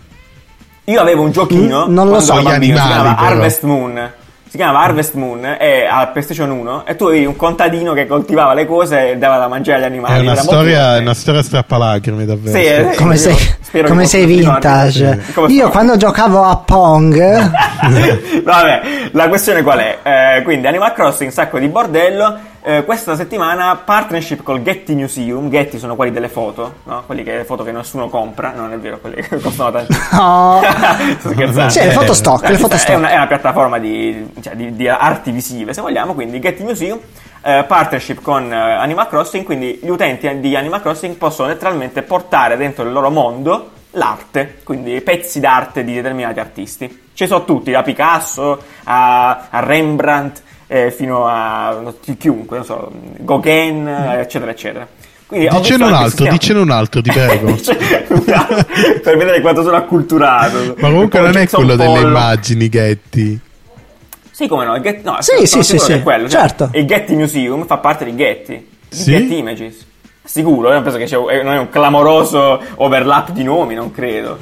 [0.85, 2.39] Io avevo un giochino Mm, non lo so.
[2.39, 3.13] Gli animali.
[3.17, 4.11] Harvest Moon.
[4.49, 8.53] Si chiamava Harvest Moon e al PlayStation 1 e tu avevi un contadino che coltivava
[8.53, 10.19] le cose e dava da mangiare agli animali.
[10.19, 12.57] È una storia, è una storia strappalacrime, davvero.
[12.57, 15.05] Sì, eh, Come io sei, spero come sei vintage.
[15.11, 15.33] ricordi.
[15.33, 15.71] Come Io fa?
[15.71, 17.51] quando giocavo a Pong,
[18.43, 18.81] Vabbè,
[19.11, 19.97] la questione qual è?
[20.37, 22.37] Eh, quindi Animal Crossing, sacco di bordello.
[22.69, 25.49] Eh, questa settimana partnership col Getty Museum.
[25.49, 27.03] Getty sono quelli delle foto, no?
[27.05, 28.51] Quelli che foto che nessuno compra.
[28.53, 29.95] Non è vero, quelli che costano tanto.
[30.11, 30.59] no.
[31.17, 31.69] Sto scherzando.
[31.69, 32.97] Sì, le foto stock, le foto È stock.
[32.97, 36.99] una, è una piattaforma di, cioè, di- di arti visive, se vogliamo, quindi Getty Museum,
[37.41, 42.57] eh, partnership con eh, Animal Crossing, quindi gli utenti di Animal Crossing possono letteralmente portare
[42.57, 47.05] dentro il loro mondo l'arte, quindi pezzi d'arte di determinati artisti.
[47.13, 53.87] Ci sono tutti, da Picasso a, a Rembrandt, eh, fino a chiunque, non so, Gauguin,
[53.87, 54.87] eh, eccetera, eccetera.
[55.25, 57.57] Quindi, Dicene un altro, dicene un altro, ti prego.
[57.57, 57.75] Cioè,
[59.03, 60.75] per vedere quanto sono acculturato.
[60.77, 63.39] Ma comunque non è quello delle immagini Getty.
[64.31, 66.69] Sì, come no, il Get- no, Sì, sì, sì, sì, quello, cioè, certo.
[66.73, 69.11] Il Getty Museum fa parte di Getty, di Sì?
[69.11, 69.85] Getty Images.
[70.23, 73.91] Sicuro, io non penso che sia eh, non è un clamoroso overlap di nomi, non
[73.91, 74.37] credo.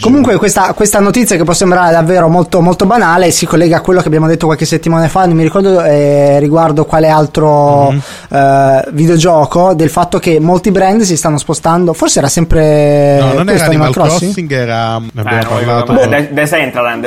[0.00, 4.00] Comunque questa, questa notizia che può sembrare davvero molto, molto banale si collega a quello
[4.00, 8.00] che abbiamo detto qualche settimana fa, non mi ricordo eh, riguardo quale altro Mhm.
[8.30, 13.48] eh, videogioco, del fatto che molti brand si stanno spostando, forse era sempre No, non
[13.48, 14.98] era Animal Crossing, era...
[14.98, 17.06] Ne Eh, ricordo, De- Decentraland,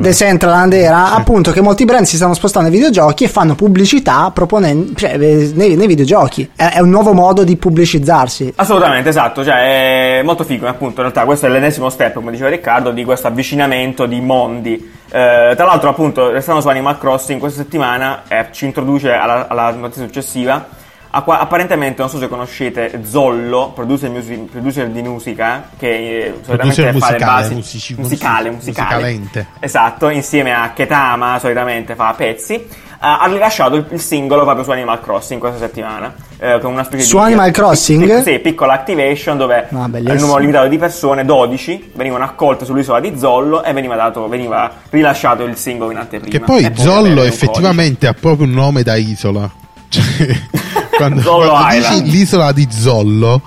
[0.00, 0.72] Decentraland.
[0.72, 5.14] Era appunto che molti brand si stanno spostando ai videogiochi e fanno pubblicità proponendo, cioè,
[5.18, 6.50] eh, nei, nei videogiochi.
[6.54, 8.52] È, è un nuovo modo di pubblicizzarsi.
[8.56, 12.48] Assolutamente, esatto, cioè è molto figo, appunto, in realtà questo è l'ennesimo step, come diceva
[12.48, 14.74] Riccardo, di questo avvicinamento di mondi.
[15.10, 19.70] Eh, tra l'altro, appunto, restando su Animal Crossing, questa settimana eh, ci introduce alla, alla
[19.70, 20.76] notizia successiva.
[21.10, 26.74] Acqua- apparentemente, non so se conoscete Zollo, producer, musi- producer di musica, che eh, solitamente
[26.82, 28.94] fa le musicale, basi musici- musicale, music- musicale.
[29.04, 29.46] musicalente.
[29.60, 32.66] Esatto, insieme a Ketama solitamente fa pezzi.
[33.00, 36.14] Eh, ha rilasciato il, il singolo proprio su Animal Crossing questa settimana.
[36.38, 38.04] eh, con una specie Su di Animal Crossing?
[38.04, 43.00] pic- sì, piccola activation dove Ah, il numero limitato di persone, 12, venivano accolte sull'isola
[43.00, 46.36] di Zollo e veniva, dato, veniva rilasciato il singolo in anteprima.
[46.36, 49.50] Che poi E poi Zollo effettivamente ha proprio un nome da isola.
[49.90, 50.02] Cioè,
[50.96, 52.02] quando, Zollo quando Island.
[52.02, 53.40] dici l'isola di Zollo,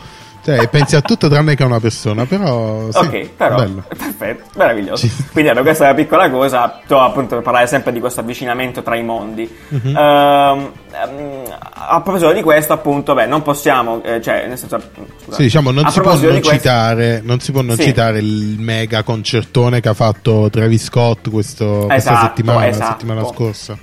[0.43, 2.89] cioè, pensi a tutto tranne che a una persona, però...
[2.91, 3.84] Sì, ok, però bello.
[3.88, 5.08] perfetto, meraviglioso.
[5.08, 8.19] Ci- Quindi ecco, questa è una piccola cosa, tu appunto per parlare sempre di questo
[8.21, 9.49] avvicinamento tra i mondi.
[9.69, 9.95] Mhm.
[9.95, 15.34] Ehm, ehm, a proposito di questo, appunto, beh, non possiamo, eh, cioè, nel senso, scusate.
[15.36, 17.84] Sì, diciamo, non si, può proposito non, di questo- citare, non si può non Sì.
[17.84, 22.84] citare il mega concertone che ha fatto Travis Scott questo- questa Esatto, settimana, esatto.
[22.86, 23.77] la settimana scorsa.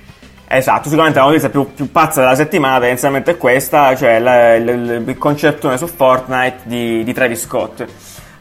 [0.51, 4.67] Esatto, sicuramente la notizia più, più pazza della settimana tendenzialmente è questa, cioè la- il,
[4.67, 7.85] il- il concertone su Fortnite di, di Travis Scott.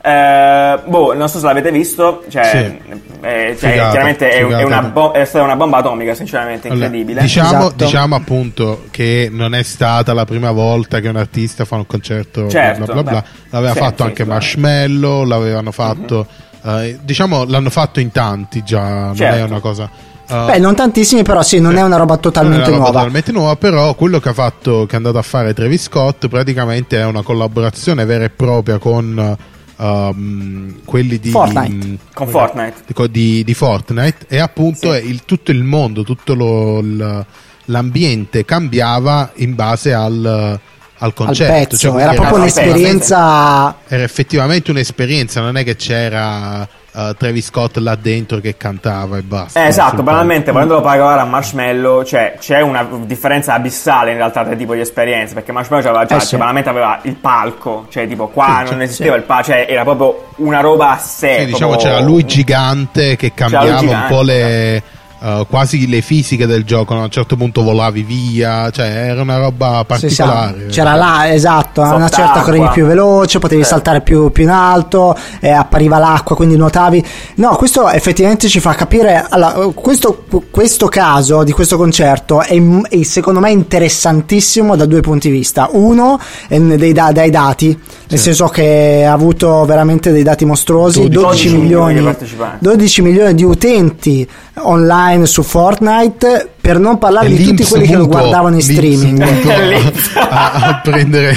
[0.00, 2.96] Eh, boh, non so se l'avete visto, cioè, Sì.
[3.20, 4.62] eh, cioè, Figata, chiaramente è, figata.
[4.62, 7.20] è una bo- è stata una bomba atomica, sinceramente, Allora, incredibile.
[7.20, 7.84] diciamo, Esatto.
[7.84, 12.48] diciamo appunto che non è stata la prima volta che un artista fa un concerto
[12.48, 13.20] Certo, bla bla bla.
[13.20, 14.24] beh, L'aveva sì, fatto sì, anche.
[14.24, 16.26] Marshmallow, l'avevano fatto
[16.64, 19.44] eh, diciamo l'hanno fatto in tanti già, non è Certo.
[19.46, 19.90] una cosa
[20.28, 22.92] eh, Beh, non tantissimi, però sì, non è una roba totalmente una roba nuova.
[22.92, 26.98] totalmente nuova, però quello che ha fatto, che è andato a fare Travis Scott praticamente
[26.98, 29.36] è una collaborazione vera e propria con
[29.80, 31.72] ehm, quelli di Fortnite.
[31.86, 32.74] mm, Con Fortnite.
[32.86, 34.98] di, di- di Fortnite e appunto Sì.
[34.98, 37.24] è il- tutto il mondo, tutto lo-
[37.66, 40.58] l'ambiente cambiava in base al, al
[40.98, 41.52] Al concerto.
[41.52, 43.76] pezzo, cioè, era proprio al un'esperienza.
[43.86, 49.22] era effettivamente un'esperienza, non è che c'era eh, Travis Scott là dentro che cantava e
[49.22, 49.62] basta.
[49.64, 54.52] Eh, esatto, banalmente, volendolo paragonare a Marshmallow, cioè, c'è una differenza abissale in realtà tra
[54.52, 56.26] i tipi di esperienze, perché Marshmallow aveva già, Eh, sì.
[56.28, 59.18] cioè, banalmente aveva il palco, cioè tipo qua Sì, non esisteva sì.
[59.20, 61.36] il palco, cioè era proprio una roba a sé.
[61.40, 64.82] Sì, diciamo proprio- c'era lui gigante che cambiava un gigante, po' le,
[65.20, 66.94] uh, quasi le fisiche del gioco.
[66.94, 70.66] A un certo punto volavi via, cioè era una roba particolare.
[70.66, 70.74] Sì.
[70.74, 73.64] C'era là, esatto, a una certa correvi più veloce, potevi eh.
[73.64, 77.04] saltare più, più, in alto, eh, appariva l'acqua, quindi nuotavi.
[77.36, 79.26] No, questo effettivamente ci fa capire.
[79.28, 85.30] Allora, questo, questo caso di questo concerto è, è, secondo me interessantissimo da due punti
[85.30, 85.68] di vista.
[85.72, 88.24] Uno, dei, dai dati, nel sì.
[88.24, 92.16] senso che ha avuto veramente dei dati mostruosi, 12, 12 milioni,
[92.58, 94.28] 12 milioni di utenti
[94.60, 99.22] online su Fortnite per non parlare di tutti quelli che lo guardavano in streaming.
[100.28, 101.34] a, a, prendere,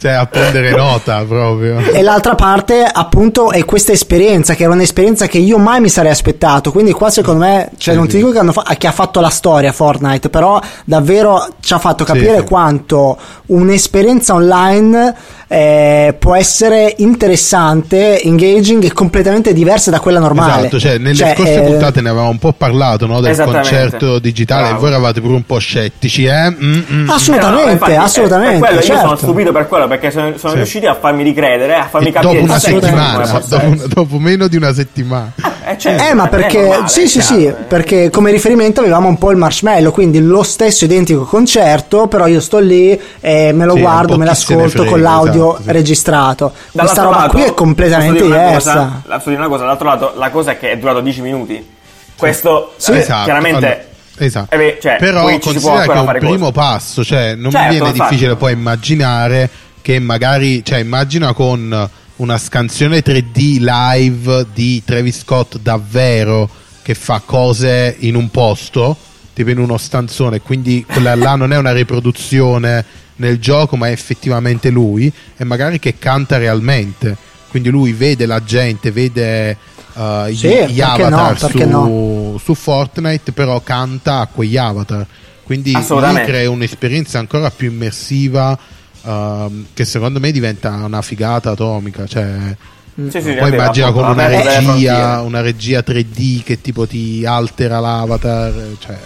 [0.00, 1.80] cioè a prendere nota proprio.
[1.80, 6.12] E l'altra parte appunto è questa esperienza che era un'esperienza che io mai mi sarei
[6.12, 6.72] aspettato.
[6.72, 9.28] Quindi qua secondo me cioè sì, non ti dico che, fa- che, ha fatto la
[9.28, 15.14] storia Fortnite però davvero ci ha fatto capire sì, quanto un'esperienza online
[15.46, 20.62] eh, può essere interessante, engaging e completamente diversa da quella normale.
[20.62, 21.66] Esatto, cioè nelle cioè, scorse eh...
[21.66, 24.76] puntate ne avevamo un po' parlato no, del concerto digitale Bravo.
[24.76, 26.50] e voi eravate pure un po' scettici, eh?
[26.50, 27.10] Mm, mm.
[27.10, 28.58] Assolutamente, no, infatti, assolutamente.
[28.58, 28.92] quello, certo.
[28.92, 30.58] Io sono stupito per quello perché sono, sono sì.
[30.58, 34.56] riusciti a farmi ricredere, a farmi e capire dopo una settimana, dopo, dopo, meno di
[34.56, 35.32] una settimana.
[35.66, 39.30] Eh, certo, eh ma perché normale, sì, sì, sì, perché come riferimento avevamo un po'
[39.30, 43.80] il marshmallow, quindi lo stesso identico concerto, però io sto lì e me lo sì,
[43.80, 46.52] guardo, me l'ascolto con l'audio esatto, registrato.
[46.70, 49.02] Questa roba lato, qui è completamente diversa.
[49.06, 51.72] Posso dire una cosa, dall'altro lato la cosa è che è durato 10 minuti.
[52.16, 53.92] Questo sì, eh, esatto, chiaramente allora.
[54.16, 54.54] Esatto.
[54.54, 56.52] Eh cioè, Però considera che è un primo cosa.
[56.52, 59.50] passo, cioè non certo, mi viene difficile poi immaginare
[59.82, 66.48] che magari, cioè immagina con una scansione 3D live di Travis Scott davvero
[66.82, 68.96] che fa cose in un posto,
[69.32, 72.84] tipo in uno stanzone, quindi quella là non è una riproduzione
[73.16, 77.16] nel gioco, ma è effettivamente lui, e magari che canta realmente.
[77.48, 79.56] Quindi lui vede la gente, vede
[79.94, 82.38] uh, sì, gli, avatar no, su, no.
[82.42, 85.06] su, Fortnite, però canta a quegli avatar.
[85.44, 85.84] Quindi lì
[86.24, 88.58] crea un'esperienza ancora più immersiva
[89.02, 92.06] uh, che secondo me diventa una figata atomica.
[92.06, 92.56] Cioè,
[92.94, 98.52] sì, sì, poi immagina con una regia, una regia 3D che tipo ti altera l'avatar.
[98.78, 98.96] Cioè,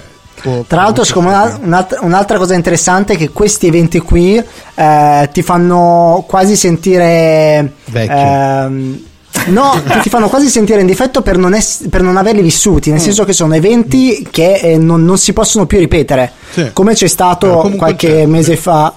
[0.66, 4.42] tra l'altro, secondo me, un'altra, un'altra, cosa interessante è che questi eventi qui
[4.74, 7.72] eh, ti fanno quasi sentire.
[7.86, 8.14] Vecchio.
[8.14, 9.04] Ehm,
[9.46, 13.00] No, ti fanno quasi sentire in difetto per non, es- per non averli vissuti, nel
[13.00, 13.02] mm.
[13.02, 16.70] senso che sono eventi che eh, non, non, si possono più ripetere, sì.
[16.72, 18.92] come c'è stato eh, qualche mese fa.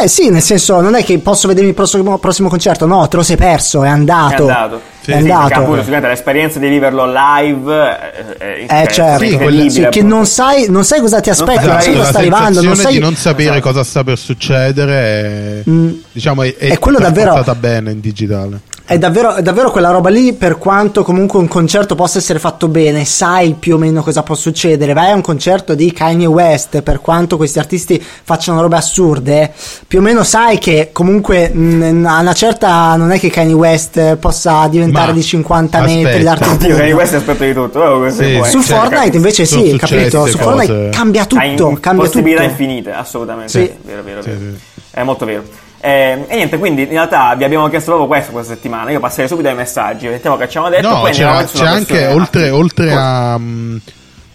[0.00, 3.16] Eh sì, nel senso, non è che posso vedermi il prossimo, prossimo concerto, no, te
[3.16, 4.46] lo sei perso, è andato.
[4.46, 4.80] È andato.
[5.00, 5.60] Sì, è sì, andato.
[5.60, 7.98] Appunto, l'esperienza di viverlo live
[8.36, 9.24] è, è eh, certo.
[9.24, 12.18] sì, quella, sì, che non sai, non sai, cosa ti aspetta, non sai, cosa sta
[12.18, 13.62] arrivando, non sai di non sapere esatto.
[13.62, 15.90] cosa sta per succedere, è, mm.
[16.12, 20.08] diciamo, è, è, è quello davvero bene in digitale è davvero, è davvero, quella roba
[20.08, 24.22] lì, per quanto comunque un concerto possa essere fatto bene, sai più o meno cosa
[24.22, 24.94] può succedere.
[24.94, 29.52] Vai a un concerto di Kanye West, per quanto questi artisti facciano robe assurde,
[29.86, 34.16] più o meno sai che comunque mh, a una certa non è che Kanye West
[34.16, 36.02] possa diventare Ma, di 50 aspetta.
[36.02, 37.80] metri d'arte Oddio, Kanye West aspetta di tutto.
[37.80, 40.24] Oh, sì, Su cioè, Fortnite invece sì, capito?
[40.24, 42.52] Su Fortnite cambia tutto, cambia possibilità tutto.
[42.52, 43.50] infinite, assolutamente.
[43.50, 43.70] Sì.
[43.82, 44.38] Vero, vero, vero.
[44.38, 44.58] Sì,
[44.92, 45.66] è molto vero.
[45.80, 48.90] Eh, e niente, quindi in realtà vi abbiamo chiesto proprio questo questa settimana.
[48.90, 50.88] Io passerei subito ai messaggi, vediamo che ci hanno detto.
[50.88, 53.34] No, c'è, c'è anche oltre, oltre a.
[53.36, 53.80] Um,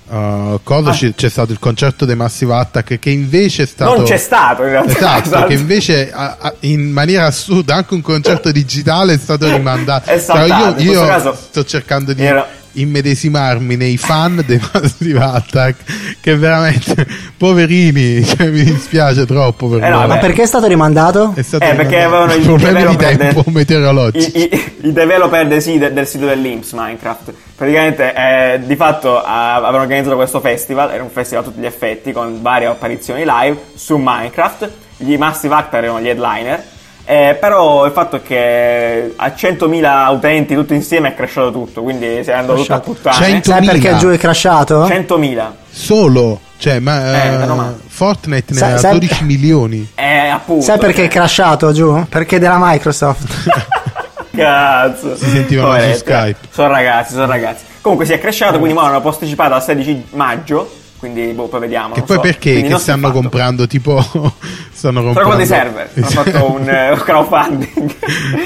[0.06, 1.12] Uh, cosa ah.
[1.16, 4.70] c'è, stato il concerto dei Massive Attack che invece è stato non c'è stato in
[4.70, 5.48] realtà esatto, esatto.
[5.48, 10.20] che invece a, a, in maniera assurda anche un concerto digitale è stato rimandato è
[10.20, 16.36] saltato, io, io caso, sto cercando di era immedesimarmi nei fan dei Massive Attack che
[16.36, 17.06] veramente
[17.38, 21.34] poverini cioè, mi dispiace troppo per eh no, ma perché è stato rimandato?
[21.36, 21.90] È stato eh, rimandato.
[21.90, 26.08] perché avevano i problemi di tempo del, meteorologici i, i, i developer del, del, del
[26.08, 27.34] sito dell'Imps Minecraft.
[27.56, 31.66] Praticamente eh, di fatto eh, avevano organizzato questo festival era un festival a tutti gli
[31.66, 34.72] effetti con varie apparizioni live su Minecraft.
[34.98, 36.72] Gli Massive Attack erano gli headliner
[37.06, 42.24] eh, però il fatto è che a 100.000 utenti tutti insieme è crashato tutto, quindi
[42.24, 43.42] si è andato tutto a puttane.
[43.44, 44.88] Sai perché giù è crashato?
[44.88, 45.46] 100.000.
[45.70, 46.40] Solo?
[46.58, 49.92] Cioè, ma uh, Fortnite ne sai, ha sai, 12 milioni.
[49.96, 50.64] Eh, appunto.
[50.64, 52.06] Sai perché è crashato giù?
[52.08, 53.50] Perché della Microsoft.
[54.34, 55.18] Cazzo.
[55.18, 56.38] Si sentivano su Skype.
[56.50, 57.66] Sono ragazzi, sono ragazzi.
[57.82, 60.72] Comunque si è crashato, quindi ora hanno posticipato al 16 maggio
[61.04, 61.96] quindi boh, poi vediamo.
[61.96, 62.22] Che poi so.
[62.22, 62.52] perché?
[62.54, 64.00] Quindi che stanno comprando tipo.
[64.72, 65.90] stanno comprando dei server.
[65.96, 67.96] Hanno fatto un uh, crowdfunding.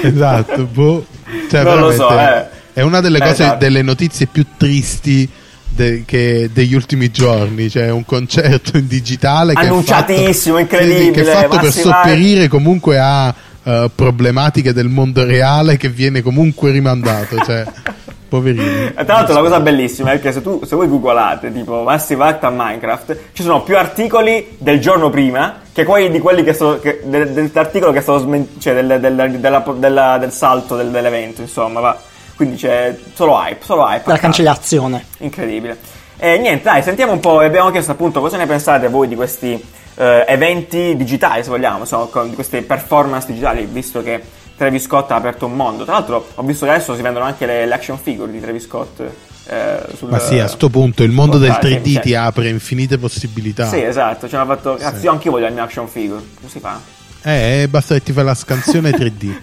[0.01, 1.05] esatto, boh.
[1.51, 2.45] Cioè, non lo so, eh.
[2.73, 3.57] È una delle eh, cose, esatto.
[3.59, 5.29] delle notizie più tristi
[5.67, 7.69] de, che, degli ultimi giorni.
[7.69, 9.53] Cioè, un concerto in digitale.
[9.53, 11.11] Annunciatissimo, che fatto, incredibile.
[11.11, 13.27] Che è fatto per sopperire comunque a
[13.61, 17.37] uh, problematiche del mondo reale che viene comunque rimandato.
[17.37, 17.65] Cioè.
[18.27, 18.91] Poverino.
[18.93, 22.43] Tra l'altro la cosa bellissima è che se, tu, se voi googolate tipo Massive Act
[22.43, 26.79] a Minecraft, ci sono più articoli del giorno prima che quelli di quelli che sono.
[26.79, 30.89] Che, del, dell'articolo che è stato smentito, cioè del, del, della, della, del salto del,
[30.89, 31.97] dell'evento, insomma, va.
[32.35, 34.09] Quindi c'è solo hype, solo hype.
[34.09, 35.05] La cancellazione.
[35.19, 35.77] Incredibile.
[36.17, 37.39] E niente, dai, sentiamo un po'.
[37.39, 39.63] Abbiamo chiesto appunto cosa ne pensate voi di questi
[39.95, 44.21] eh, eventi digitali, se vogliamo, insomma, di queste performance digitali, visto che
[44.57, 45.83] Travis Scott ha aperto un mondo.
[45.83, 48.63] Tra l'altro, ho visto che adesso si vendono anche le, le action figure di Travis
[48.63, 49.01] Scott.
[49.49, 52.49] Eh, sul, Ma sì, a sto punto il mondo del portale, 3D cioè- ti apre
[52.49, 53.67] infinite possibilità.
[53.67, 54.27] Sì, esatto.
[54.27, 54.75] Ci hanno fatto.
[54.75, 56.21] Cazzo, io anch'io voglio la mia action figure.
[56.35, 56.81] Come si fa?
[57.21, 59.35] Eh, basta che ti fai la scansione 3D.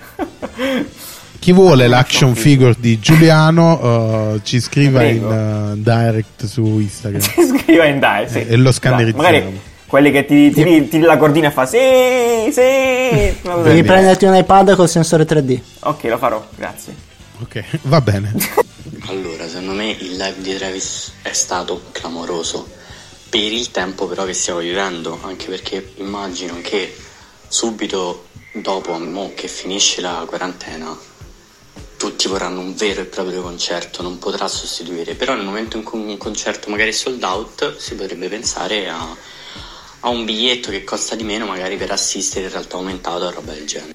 [1.38, 7.20] Chi vuole l'action figure di Giuliano eh, ci scriva in eh, direct su Instagram.
[7.34, 8.38] Si scrive in dai, sì.
[8.38, 9.22] Eh, e lo scannerizziamo.
[9.22, 9.60] Magari
[9.94, 13.38] quelli che ti tiri, tiri la cordina e fa sì, sì.
[13.62, 15.46] Devi prenderti un iPad col sensore 3D.
[15.46, 15.62] genere.
[15.82, 16.96] Ok, lo farò, grazie.
[17.40, 18.34] Ok, va bene.
[19.06, 22.66] Allora, secondo me il live di Travis è stato clamoroso
[23.28, 26.94] per il tempo però che stiamo vivendo, anche perché immagino che
[27.46, 30.96] subito dopo mo che finisce la quarantena
[31.96, 36.00] tutti vorranno un vero e proprio concerto, non potrà sostituire, però nel momento in cui
[36.00, 39.16] un concerto magari è sold out si potrebbe pensare a,
[40.04, 43.52] a un biglietto che costa di meno magari per assistere in realtà aumentato o roba
[43.52, 43.93] del genere.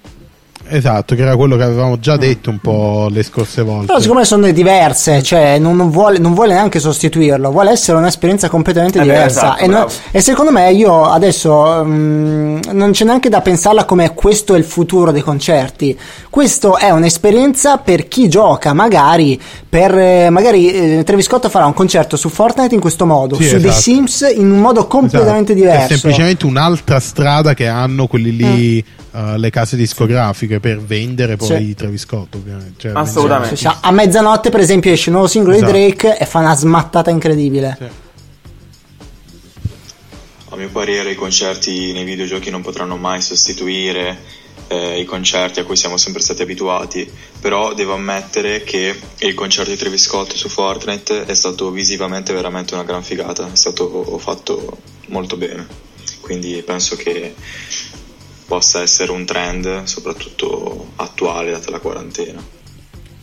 [0.71, 3.87] Esatto, che era quello che avevamo già detto un po' le scorse volte.
[3.87, 8.49] Però siccome sono diverse, cioè non, non vuole, non vuole neanche sostituirlo, vuole essere un'esperienza
[8.49, 9.39] completamente Eh beh, diversa.
[9.57, 14.13] esatto, e, no- e secondo me io adesso mm, non c'è neanche da pensarla come
[14.13, 15.97] questo è il futuro dei concerti.
[16.29, 21.73] Questo è un'esperienza per chi gioca, magari per eh, magari eh, Travis Scott farà un
[21.73, 23.81] concerto su Fortnite in questo modo, Sì, su The esatto.
[23.81, 25.67] Sims in un modo completamente Esatto.
[25.67, 25.93] diverso.
[25.93, 31.47] È semplicemente un'altra strada che hanno quelli lì, eh, le case discografiche per vendere poi
[31.67, 31.75] Sì.
[31.75, 32.73] Travis Scott, ovviamente.
[32.77, 33.55] Cioè, Assolutamente.
[33.55, 35.71] Cioè, a mezzanotte, per esempio, esce il nuovo singolo Esatto.
[35.71, 37.77] di Drake e fa una smattata incredibile.
[37.79, 37.85] Sì.
[40.51, 44.17] A mio parere i concerti nei videogiochi non potranno mai sostituire
[44.67, 49.69] eh, i concerti a cui siamo sempre stati abituati, però devo ammettere che il concerto
[49.71, 54.77] di Travis Scott su Fortnite è stato visivamente veramente una gran figata, è stato fatto
[55.07, 55.65] molto bene,
[56.21, 57.33] quindi penso che
[58.49, 62.41] possa essere un trend soprattutto attuale data la quarantena.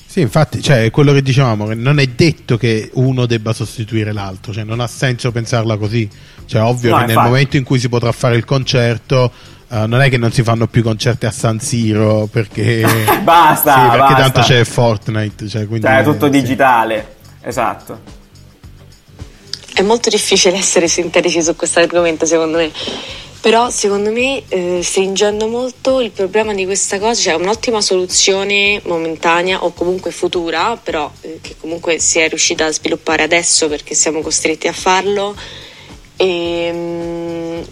[0.07, 4.13] Sì, infatti, cioè, è quello che dicevamo, che non è detto che uno debba sostituire
[4.13, 6.09] l'altro, cioè non ha senso pensarla così.
[6.47, 7.29] Cioè, ovvio No, che nel infatti.
[7.29, 9.31] momento in cui si potrà fare il concerto,
[9.69, 12.87] eh, non è che non si fanno più concerti a San Siro perché,
[13.23, 14.31] Basta, sì, perché basta.
[14.31, 15.49] tanto c'è Fortnite.
[15.49, 16.31] Cioè, quindi, Cioè, è tutto sì.
[16.31, 17.17] digitale.
[17.43, 18.01] Esatto.
[19.75, 22.71] È molto difficile essere sintetici su questo argomento, secondo me.
[23.47, 29.63] Però secondo me eh, stringendo molto il problema di questa cosa, cioè un'ottima soluzione momentanea
[29.63, 34.21] o comunque futura, però eh, che comunque si è riuscita a sviluppare adesso perché siamo
[34.21, 35.37] costretti a farlo,
[36.17, 37.65] ehm,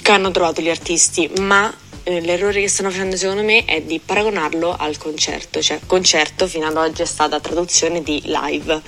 [0.00, 1.70] che hanno trovato gli artisti, ma
[2.04, 6.66] eh, l'errore che stanno facendo secondo me è di paragonarlo al concerto, cioè concerto fino
[6.66, 8.80] ad oggi è stata traduzione di live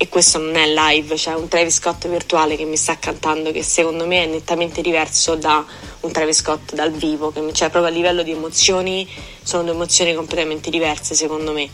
[0.00, 3.64] e questo non è live, cioè un Travis Scott virtuale che mi sta cantando che
[3.64, 5.64] secondo me è nettamente diverso da
[6.00, 9.06] un Travis Scott dal vivo, che cioè proprio a livello di emozioni
[9.42, 11.68] sono due emozioni completamente diverse secondo me.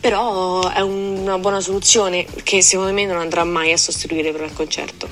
[0.00, 4.44] Però è un- una buona soluzione che secondo me non andrà mai a sostituire però
[4.44, 5.06] il concerto.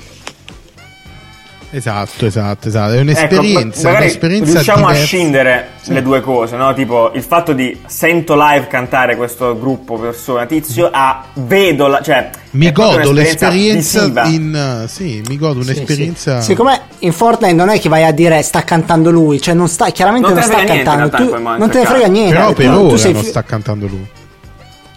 [1.72, 2.90] Esatto, esatto, esatto.
[2.92, 5.06] È Ecco, un'esperienza, magari un'esperienza riusciamo a diversa.
[5.06, 6.74] scindere le due cose, no?
[6.74, 12.30] Tipo il fatto di sento live cantare questo gruppo persona tizio a vedo la, cioè
[12.52, 14.84] Mi godo l'esperienza in...
[14.88, 16.40] Sì, mi godo Sì, un'esperienza...
[16.40, 16.46] sì.
[16.50, 19.90] Siccome in Fortnite non è che vai a dire sta cantando lui, cioè non sta,
[19.90, 22.34] chiaramente Non non, sta niente, cantando, tu, non te ne frega niente.
[22.34, 24.06] Però per ora sei non fi- sta cantando lui.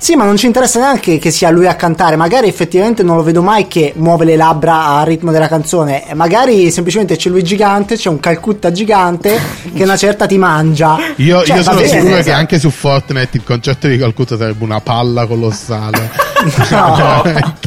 [0.03, 3.23] Sì, ma non ci interessa neanche che sia lui a cantare, magari effettivamente non lo
[3.23, 7.41] vedo mai che muove le labbra al ritmo della canzone, e magari semplicemente c'è lui
[7.41, 9.39] gigante, c'è un Calcutta gigante
[9.73, 10.97] che una certa ti mangia.
[11.15, 12.37] Io, Cioè, io sono bene, sicuro che esatto.
[12.37, 16.31] anche su Fortnite il concetto di Calcutta sarebbe una palla colossale.
[16.69, 17.21] No.
[17.23, 17.65] veramente,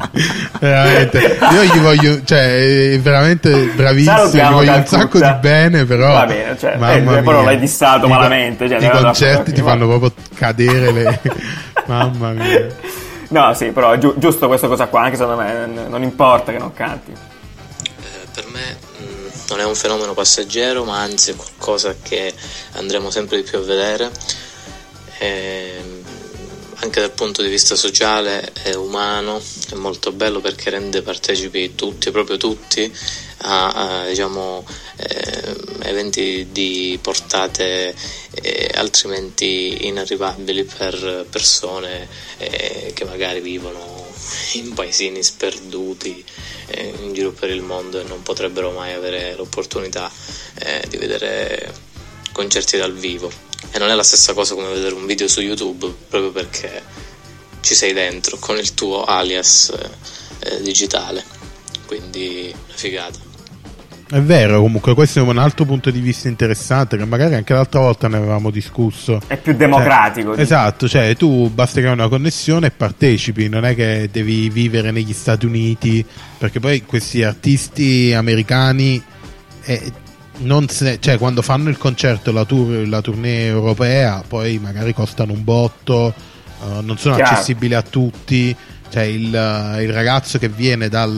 [0.60, 1.38] veramente.
[1.52, 4.12] Io gli voglio, cioè, è veramente bravissimo.
[4.12, 4.98] Gli Salutiamo voglio un Calcutta.
[4.98, 6.12] sacco di bene, però.
[6.12, 7.44] Va bene, cioè, mamma eh, però mia.
[7.46, 11.20] l'hai dissato malamente, cioè, I concerti ti fanno proprio cadere le.
[11.86, 13.04] Mamma mia.
[13.28, 16.58] No, sì, però è giu- giusto questa cosa qua, anche secondo me non importa che
[16.58, 17.10] non canti.
[17.12, 19.04] Eh, per me mh,
[19.48, 22.32] non è un fenomeno passeggero, ma anzi è qualcosa che
[22.72, 24.10] andremo sempre di più a vedere.
[25.18, 26.04] Ehm,
[26.80, 32.10] anche dal punto di vista sociale e umano è molto bello perché rende partecipi tutti,
[32.10, 32.94] proprio tutti,
[33.38, 33.68] a,
[34.02, 34.64] a diciamo,
[34.96, 37.94] eh, eventi di portate
[38.32, 44.06] eh, altrimenti inarrivabili per persone eh, che magari vivono
[44.54, 46.24] in paesini sperduti
[46.66, 50.10] eh, in giro per il mondo e non potrebbero mai avere l'opportunità
[50.54, 51.72] eh, di vedere
[52.32, 53.30] concerti dal vivo.
[53.70, 56.82] E non è la stessa cosa come vedere un video su YouTube proprio perché
[57.60, 59.72] ci sei dentro con il tuo alias
[60.40, 61.24] eh, digitale.
[61.86, 63.25] Quindi una figata.
[64.08, 67.80] È vero, comunque questo è un altro punto di vista interessante che magari anche l'altra
[67.80, 69.20] volta ne avevamo discusso.
[69.26, 70.32] È più democratico.
[70.32, 74.48] Cioè, esatto, cioè tu basta che hai una connessione e partecipi, non è che devi
[74.48, 76.06] vivere negli Stati Uniti,
[76.38, 79.02] perché poi questi artisti americani
[79.64, 79.92] eh,
[80.68, 85.42] se, cioè, quando fanno il concerto, la, tour, la tournée europea, poi magari costano un
[85.42, 86.14] botto,
[86.60, 87.32] uh, non sono Chiaro.
[87.32, 88.54] accessibili a tutti.
[88.88, 91.12] Cioè il, il ragazzo che viene dal,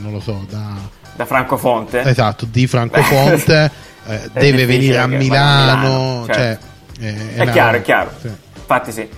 [0.00, 2.00] non lo so, da da Francofonte?
[2.02, 3.70] Esatto, di Francofonte
[4.06, 5.82] eh, deve venire a Milano.
[5.88, 6.66] Milano certo.
[7.00, 8.10] cioè, eh, è, è chiaro, è chiaro.
[8.20, 8.30] Sì.
[8.56, 9.08] Infatti sì.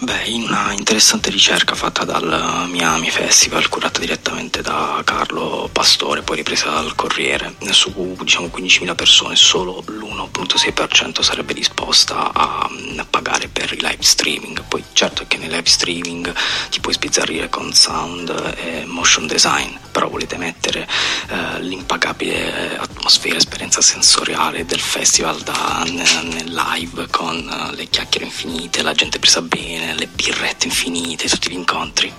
[0.00, 6.36] Beh, in una interessante ricerca fatta dal Miami Festival, curata direttamente da Carlo Pastore, poi
[6.36, 13.72] ripresa dal Corriere, su diciamo 15.000 persone solo l'1.6% sarebbe disposta a, a, pagare per
[13.72, 14.62] i live streaming.
[14.68, 16.32] Poi certo è che nei live streaming
[16.70, 20.86] ti puoi sbizzarrire con sound e motion design, però volete mettere
[21.28, 28.82] eh, l'impagabile atmosfera, esperienza sensoriale del festival da, nel live con uh, le chiacchiere infinite,
[28.82, 32.12] la gente presa bene le birrette infinite, tutti gli incontri.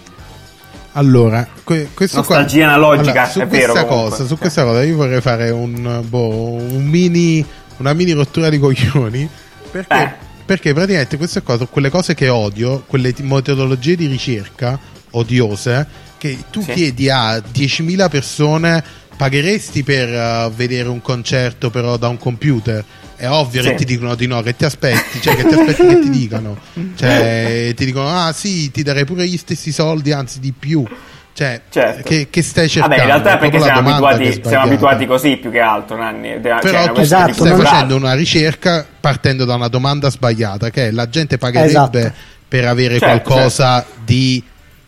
[0.93, 3.85] Allora, que- questo Nostalgia qua, analogica, allora, su è questa vero.
[3.85, 7.45] Cosa, su questa cosa io vorrei fare un, boh, un mini,
[7.77, 9.29] una mini rottura di coglioni.
[9.71, 10.13] Perché, eh.
[10.43, 14.79] perché praticamente queste cose, quelle cose che odio, quelle metodologie di ricerca
[15.11, 16.73] odiose, che tu sì.
[16.73, 18.83] chiedi a 10.000 persone
[19.15, 22.83] pagheresti per uh, vedere un concerto però da un computer
[23.19, 23.69] è ovvio sì.
[23.69, 26.57] che ti dicono di no, che ti aspetti, cioè che ti aspetti che ti dicano.
[26.95, 30.85] Cioè, ti dicono, ah sì, ti darei pure gli stessi soldi, anzi di più.
[31.33, 32.03] Cioè, certo.
[32.03, 32.95] che, che, stai cercando?
[32.95, 36.39] Vabbè, in realtà è perché siamo abituati, siamo abituati, così più che altro, Nanni.
[36.39, 40.91] Però cioè, tu esatto, stai facendo una ricerca partendo da una domanda sbagliata, che è
[40.91, 42.13] la gente pagherebbe esatto.
[42.47, 44.01] per avere certo, qualcosa certo.
[44.05, 44.43] di...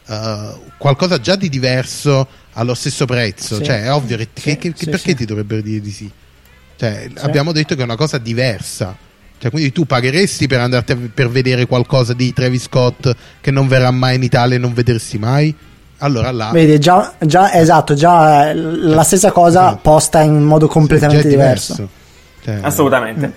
[0.08, 3.58] Uh, qualcosa già di diverso allo stesso prezzo.
[3.58, 3.64] Sì.
[3.66, 6.12] Cioè, è ovvio che, sì, che, sì, perché ti dovrebbero dire di sì?
[6.82, 7.24] Cioè, sì.
[7.24, 8.98] abbiamo detto che è una cosa diversa.
[9.38, 13.68] Cioè, quindi tu pagheresti per andarti a, per vedere qualcosa di Travis Scott che non
[13.68, 15.56] verrà mai in Italia e non vedersi mai?
[16.00, 16.50] Allora là.
[16.50, 21.74] Vedi, già, già esatto, già la stessa cosa posta in modo completamente diverso.
[21.74, 22.00] diverso.
[22.44, 23.28] Cioè, Assolutamente.
[23.28, 23.32] Mm.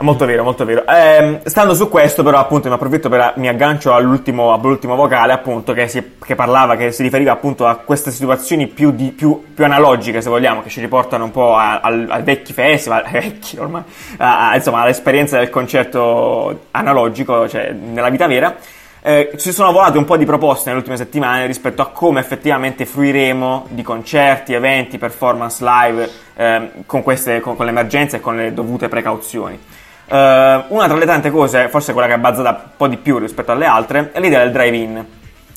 [0.00, 0.86] Molto vero, molto vero.
[0.86, 5.74] Eh, stando su questo, però, appunto, mi approfitto per mi aggancio all'ultimo, all'ultimo vocale, appunto,
[5.74, 9.62] che, si, che, parlava, che si riferiva appunto a queste situazioni più, di, più, più
[9.62, 13.82] analogiche, se vogliamo, che ci riportano un po' ai vecchi festival, vecchi ormai,
[14.16, 18.56] a, insomma, all'esperienza del concerto analogico, cioè nella vita vera.
[19.02, 22.84] Eh, ci sono volate un po' di proposte nelle ultime settimane rispetto a come effettivamente
[22.84, 28.52] fruiremo di concerti, eventi, performance live eh, con, queste, con, con l'emergenza e con le
[28.52, 29.58] dovute precauzioni.
[30.10, 30.14] Uh,
[30.74, 33.52] una tra le tante cose, forse quella che è bazzata un po' di più rispetto
[33.52, 34.90] alle altre, è l'idea del drive-in.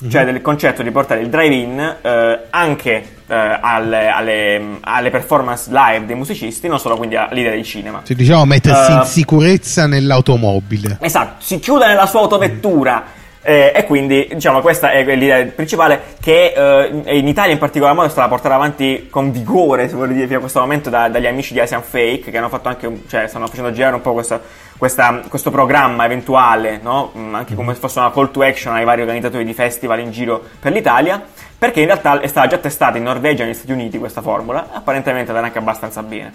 [0.04, 0.12] Mm-hmm.
[0.12, 6.06] Cioè del concetto di portare il drive-in uh, anche uh, alle, alle, alle, performance live
[6.06, 8.02] dei musicisti, non solo quindi all'idea del cinema.
[8.04, 10.98] Sì, diciamo mettersi in sicurezza nell'automobile.
[11.00, 13.22] Esatto, si chiude nella sua autovettura.
[13.46, 18.08] Eh, e quindi diciamo questa è l'idea principale che eh, in Italia in particolar modo
[18.08, 21.28] è stata portata avanti con vigore, se vuole dire, fino a questo momento da, dagli
[21.28, 24.40] amici di Asian Fake che hanno fatto anche, cioè stanno facendo girare un po' questa,
[24.78, 27.12] questa, questo programma eventuale, no?
[27.18, 30.12] Mm, anche come se fosse una call to action ai vari organizzatori di festival in
[30.12, 31.22] giro per l'Italia,
[31.58, 34.70] perché in realtà è stata già testata in Norvegia e negli Stati Uniti questa formula,
[34.72, 36.32] apparentemente andrà anche abbastanza bene.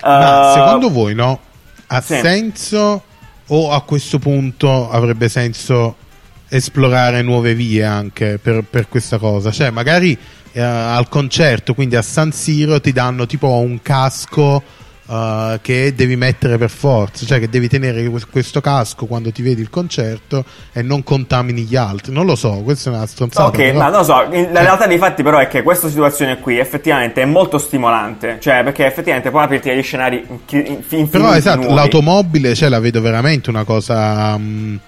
[0.00, 1.40] Ma uh, secondo voi no?
[1.88, 2.18] Ha sì.
[2.18, 3.02] senso
[3.48, 6.04] o a questo punto avrebbe senso
[6.48, 9.50] esplorare nuove vie anche per, per questa cosa.
[9.50, 10.16] Cioè, magari
[10.52, 14.62] eh, al concerto, quindi a San Siro, ti danno tipo un casco
[15.06, 19.60] uh, che devi mettere per forza, cioè che devi tenere questo casco quando ti vedi
[19.60, 22.12] il concerto e non contamini gli altri.
[22.12, 23.48] Non lo so, questa è una stronzata.
[23.48, 23.78] Ok, però...
[23.78, 24.14] ma non lo so.
[24.14, 24.48] La eh.
[24.52, 28.86] realtà dei fatti, però, è che questa situazione qui effettivamente è molto stimolante, cioè perché
[28.86, 31.08] effettivamente può aprirti degli scenari infiniti.
[31.10, 31.74] Però esatto, nuovi.
[31.74, 34.34] l'automobile, cioè, la vedo veramente una cosa.
[34.34, 34.78] Um,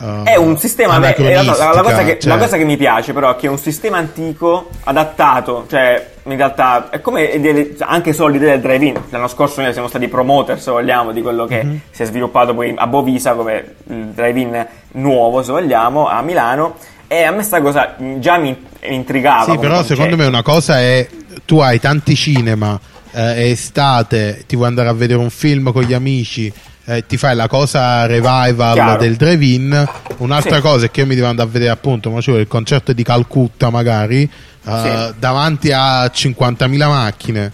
[0.00, 2.76] uh, È un sistema, in realtà, la, la cosa che, cioè- la cosa che mi
[2.76, 7.74] piace però è che è un sistema antico adattato, cioè in realtà è come delle-
[7.80, 9.00] anche solo l'idea del drive-in.
[9.10, 11.80] L'anno scorso noi siamo stati promoter, se vogliamo, di quello che Mhm.
[11.90, 16.76] si è sviluppato poi a Bovisa come il drive-in nuovo, se vogliamo, a Milano.
[17.08, 18.56] E a me sta cosa già mi
[18.88, 19.52] intrigava.
[19.52, 19.94] Sì, però concetto.
[19.94, 21.06] secondo me una cosa è
[21.44, 22.78] tu hai tanti cinema,
[23.12, 26.50] eh, è estate, ti vuoi andare a vedere un film con gli amici,
[26.86, 28.96] eh, ti fai la cosa revival Chiaro.
[28.98, 29.88] del drive-in.
[30.18, 30.62] Un'altra Sì.
[30.62, 33.02] cosa è che io mi devo andare a vedere appunto, ma cioè il concerto di
[33.02, 34.28] Calcutta magari, eh,
[35.08, 35.14] Sì.
[35.18, 37.52] davanti a 50.000 macchine.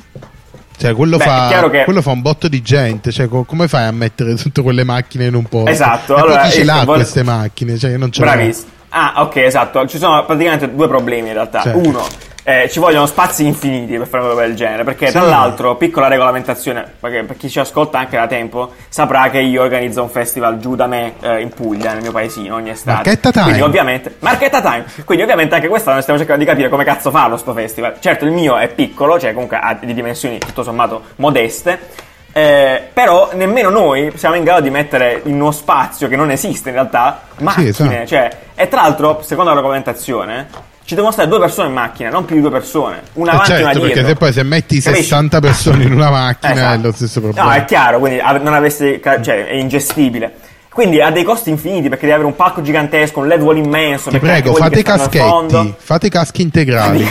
[0.81, 3.11] Cioè, quello, Beh, fa, che- quello fa un botto di gente.
[3.11, 5.71] Cioè, co- come fai a mettere tutte quelle macchine in un posto?
[5.71, 7.79] Esatto, E allora, poi chi ce ecco, l'ha vuole- queste macchine?
[7.79, 8.21] Cioè, io non ce.
[8.21, 8.71] Bravissimo.
[8.91, 9.85] Ah, ok, esatto.
[9.89, 11.63] Ci sono praticamente due problemi in realtà.
[11.63, 11.79] Certo.
[11.87, 12.07] Uno,
[12.49, 14.83] eh, ci vogliono spazi infiniti per fare una roba del genere.
[14.83, 15.29] Perché, tra Sì.
[15.29, 20.01] l'altro, piccola regolamentazione, perché per chi ci ascolta anche da tempo, saprà che io organizzo
[20.01, 22.97] un festival giù da me eh, in Puglia, nel mio paesino, ogni estate.
[22.97, 23.45] Marchetta Time.
[23.45, 24.85] Quindi, ovviamente, Marchetta Time.
[25.05, 27.97] Quindi, ovviamente, anche quest'anno stiamo cercando di capire come cazzo farlo sto festival.
[28.01, 32.07] Certo, il mio è piccolo, cioè comunque ha di dimensioni tutto sommato modeste.
[32.33, 36.69] Eh, però nemmeno noi siamo in grado di mettere in uno spazio che non esiste
[36.69, 38.07] in realtà macchine, esatto.
[38.07, 40.47] cioè, e tra l'altro, secondo la regolamentazione,
[40.89, 43.53] ci devono stare due persone in macchina, non più di due persone, una Eh, avanti
[43.53, 43.95] e una certo, dietro.
[43.95, 45.03] perché se poi se metti Capisci?
[45.05, 46.75] 60 persone in una macchina Esatto.
[46.75, 47.49] è lo stesso problema.
[47.51, 48.55] No, è chiaro, quindi non
[48.99, 50.33] ca- cioè, è ingestibile.
[50.73, 54.09] Quindi ha dei costi infiniti perché devi avere un palco gigantesco, un LED wall immenso.
[54.09, 57.07] Ti prego, fate i caschetti, fate i caschi integrali.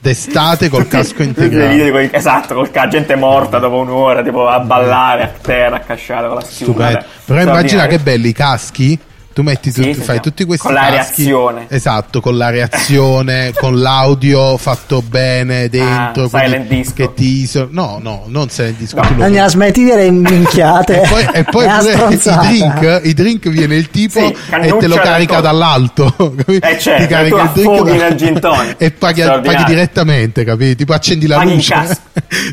[0.00, 2.10] D'estate col casco integrale.
[2.12, 6.36] esatto, con la gente morta dopo un'ora, tipo a ballare a terra, a casciare con
[6.38, 6.72] la schiuma.
[6.72, 7.04] Stupendo.
[7.26, 8.98] Però immagina che belli i caschi.
[9.40, 11.22] Tu metti Sì, tutti, sì, fai tutti questi Con la caschi.
[11.22, 11.64] reazione.
[11.68, 16.24] Esatto, con la reazione, con l'audio fatto bene dentro.
[16.24, 16.92] Ah, silent disco.
[16.94, 18.96] Che ti iso- No, no, non silent disco.
[18.96, 19.06] No.
[19.06, 21.02] tu lo- Daniela, smetti di dire minchiate.
[21.02, 24.86] E poi, e poi pure i drink, i drink viene il tipo Sì, e te
[24.88, 26.14] lo carica to- dall'alto.
[26.60, 28.74] Eh, certo, Ti carica tu il drink da- nel gin tonic.
[28.76, 30.76] e paghi, paghi direttamente, capito?
[30.76, 31.98] Tipo accendi la Paghi luce.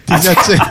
[0.06, 0.64] ti si accende,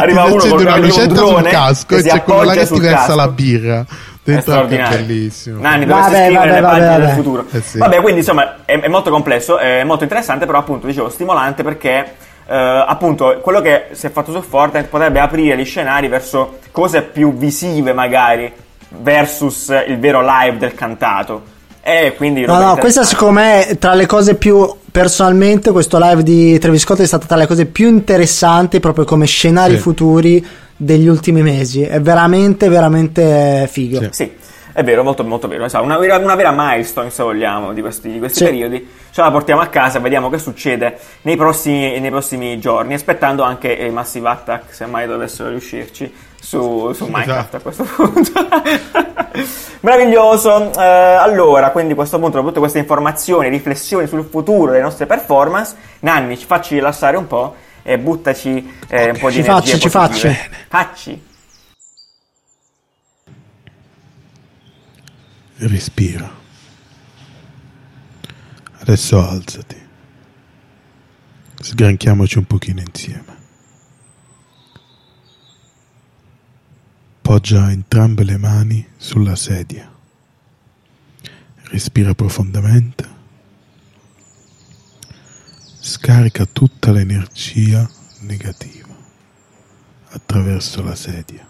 [0.00, 2.80] Arriva uno con una un lucetta drone sul casco e c'è quello là che ti
[2.80, 3.86] versa la birra.
[4.24, 4.98] È straordinario.
[4.98, 5.60] bellissimo.
[5.60, 7.14] Nanni, Vabbè, dovresti scrivere vabbè, le pagine vabbè, del vabbè.
[7.16, 7.44] futuro.
[7.50, 7.78] Eh sì.
[7.78, 12.14] Vabbè, quindi insomma è, è molto complesso, è molto interessante, però appunto dicevo stimolante perché
[12.46, 17.02] eh, appunto quello che si è fatto su Fortnite potrebbe aprire gli scenari verso cose
[17.02, 18.50] più visive magari
[18.98, 21.52] versus il vero live del cantato.
[21.82, 26.58] E quindi No, no, questa secondo me tra le cose più personalmente questo live di
[26.58, 29.80] Travis Scott è stata tra le cose più interessanti proprio come scenari Sì.
[29.80, 30.46] futuri
[30.76, 31.82] degli ultimi mesi.
[31.82, 34.00] È veramente veramente figo.
[34.02, 34.08] Sì.
[34.12, 34.32] Sì,
[34.72, 35.64] è vero, molto, molto vero.
[35.64, 38.44] Esatto, Una, vera- una vera milestone, se vogliamo, di questi, di questi Sì.
[38.44, 38.88] periodi.
[39.10, 43.70] Ce la portiamo a casa, vediamo che succede nei prossimi, nei prossimi giorni, aspettando anche
[43.72, 47.56] i Massive Attack, se mai dovessero riuscirci, su, su Minecraft Esatto.
[47.56, 48.32] a questo punto.
[49.80, 50.72] Meraviglioso.
[50.76, 55.06] Eh, allora, quindi a questo punto, dopo tutte queste informazioni, riflessioni sul futuro delle nostre
[55.06, 57.54] performance, Nanni, ci facci rilassare un po'
[57.86, 60.34] e buttaci eh, un po' di Ci energie facci, ci positive.
[60.34, 60.50] facci.
[60.68, 61.22] Facci.
[65.56, 66.30] Respira.
[68.78, 69.82] Adesso alzati.
[71.60, 73.32] Sgranchiamoci un pochino insieme.
[77.20, 79.90] Poggia entrambe le mani sulla sedia.
[81.64, 83.13] Respira profondamente.
[85.86, 87.86] Scarica tutta l'energia
[88.20, 88.88] negativa
[90.08, 91.46] attraverso la sedia.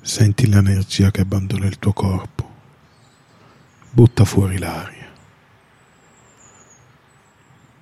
[0.00, 2.48] Senti l'energia che abbandona il tuo corpo.
[3.90, 5.10] Butta fuori l'aria.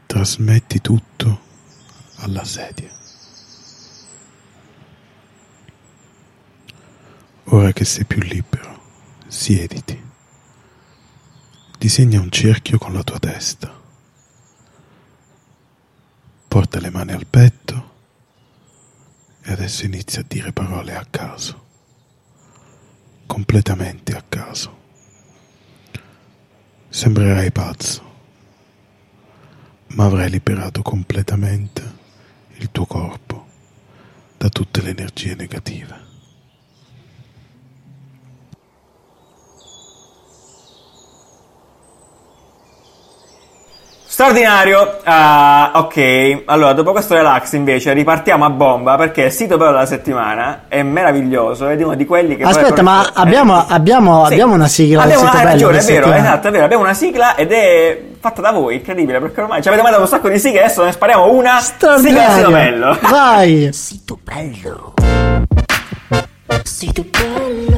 [0.07, 1.41] Trasmetti tutto
[2.17, 2.91] alla sedia.
[7.45, 8.81] Ora che sei più libero,
[9.27, 10.03] siediti.
[11.77, 13.81] Disegna un cerchio con la tua testa.
[16.53, 17.91] Porta le mani al petto
[19.43, 21.63] e adesso inizia a dire parole a caso
[23.25, 24.77] completamente a caso.
[26.91, 28.03] Sembrerai pazzo,
[29.95, 31.83] ma avrai liberato completamente
[32.57, 33.47] il tuo corpo
[34.37, 36.12] da tutte le energie negative.
[44.13, 49.71] Straordinario, Ah, ok, allora dopo questo relax invece ripartiamo a bomba perché il sito bello
[49.71, 52.43] della settimana è meraviglioso ed è uno di quelli che...
[52.43, 54.33] Aspetta, ma eh, abbiamo, abbiamo, sì.
[54.35, 56.17] abbiamo una sigla del Abbiamo bello ragione, è vero, settimana.
[56.19, 59.69] esatto, è vero, abbiamo una sigla ed è fatta da voi, incredibile, perché ormai ci
[59.69, 62.51] avete mandato un sacco di sigle, adesso ne spariamo una, sigla del sito Straordinario.
[62.51, 62.99] bello.
[63.09, 63.71] Vai.
[63.73, 64.93] Sito bello.
[66.65, 67.72] Sito bello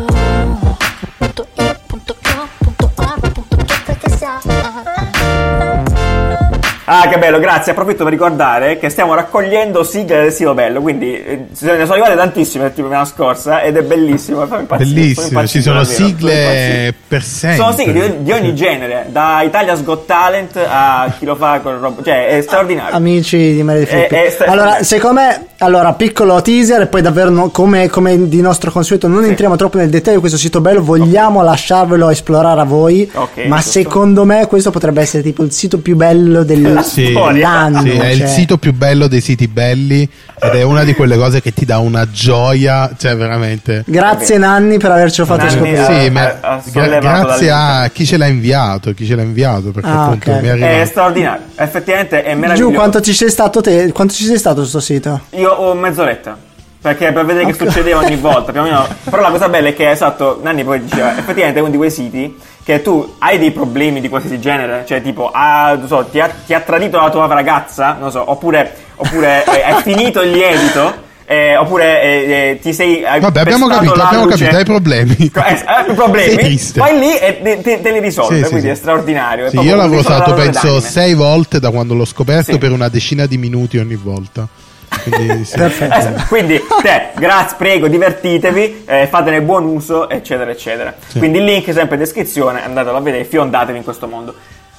[6.86, 7.72] Ah, che bello, grazie.
[7.72, 10.80] Approfitto per ricordare che stiamo raccogliendo sigle del sito bello.
[10.80, 14.46] Quindi eh, ne sono arrivate tantissime la settimana scorsa ed è bellissimo.
[14.46, 17.58] Bellissimo, ci sono davvero, sigle per sempre.
[17.58, 21.80] Sono sigle di, di ogni genere, da Italia's Got Talent a chi lo fa con
[21.80, 22.02] roba.
[22.02, 22.94] Cioè, è straordinario.
[22.94, 24.16] Amici di Mary Flippi.
[24.46, 29.08] Allora, secondo me, allora, piccolo teaser e poi davvero no- come, come di nostro consueto
[29.08, 33.46] non entriamo troppo nel dettaglio di questo sito bello, vogliamo lasciarvelo esplorare a voi, Ok,
[33.46, 33.70] ma giusto.
[33.70, 37.32] secondo me questo potrebbe essere tipo il sito più bello del, Sì, storia.
[37.32, 37.80] dell'anno.
[37.80, 38.26] Sì, è il cioè.
[38.28, 40.08] sito più bello dei siti belli
[40.40, 43.82] ed è una di quelle cose che ti dà una gioia, cioè veramente.
[43.86, 45.80] Grazie Nanni per avercelo fatto Nanni, scoprire.
[45.98, 49.88] eh, Sì, ma ha grazie a chi ce l'ha inviato, chi ce l'ha inviato perché
[49.88, 50.40] Ah, appunto ok.
[50.40, 50.72] mi è arrivato.
[50.74, 51.42] È straordinario.
[51.56, 52.70] Effettivamente è meraviglioso.
[52.70, 53.92] Giù, quanto ci sei stato te?
[53.92, 55.20] Quanto ci sei stato su sto sito?
[55.30, 56.36] Io ho mezz'oretta.
[56.84, 58.86] Perché per vedere che succedeva ogni volta, più o meno.
[59.08, 61.90] Però la cosa bella è che, esatto, Nanni poi diceva, effettivamente è uno di quei
[61.90, 66.18] siti che tu hai dei problemi di qualsiasi genere, cioè tipo, ah, non so, ti
[66.18, 70.30] ha, ti ha tradito la tua ragazza, non so, oppure, oppure eh, hai finito il
[70.30, 72.08] lievito, eh, oppure eh,
[72.50, 73.02] eh, ti sei...
[73.02, 74.38] Vabbè, abbiamo capito, abbiamo luce.
[74.38, 75.30] capito, hai problemi.
[75.34, 78.68] Eh, hai problemi, vai lì e te, te- li risolve, Sì, quindi sì.
[78.68, 79.50] è straordinario.
[79.50, 80.80] Sì, io risolve usato penso d'anime.
[80.88, 84.48] sei volte da quando l'ho scoperto per una decina di minuti ogni volta.
[85.10, 85.56] Quindi, sì.
[85.58, 85.94] Perfetto.
[85.94, 90.94] Esatto, quindi te, grazie, prego, divertitevi, eh, fatene buon uso, eccetera, eccetera.
[91.16, 94.34] Quindi il link è sempre in descrizione, andatelo a vedere, fiondatevi in questo mondo.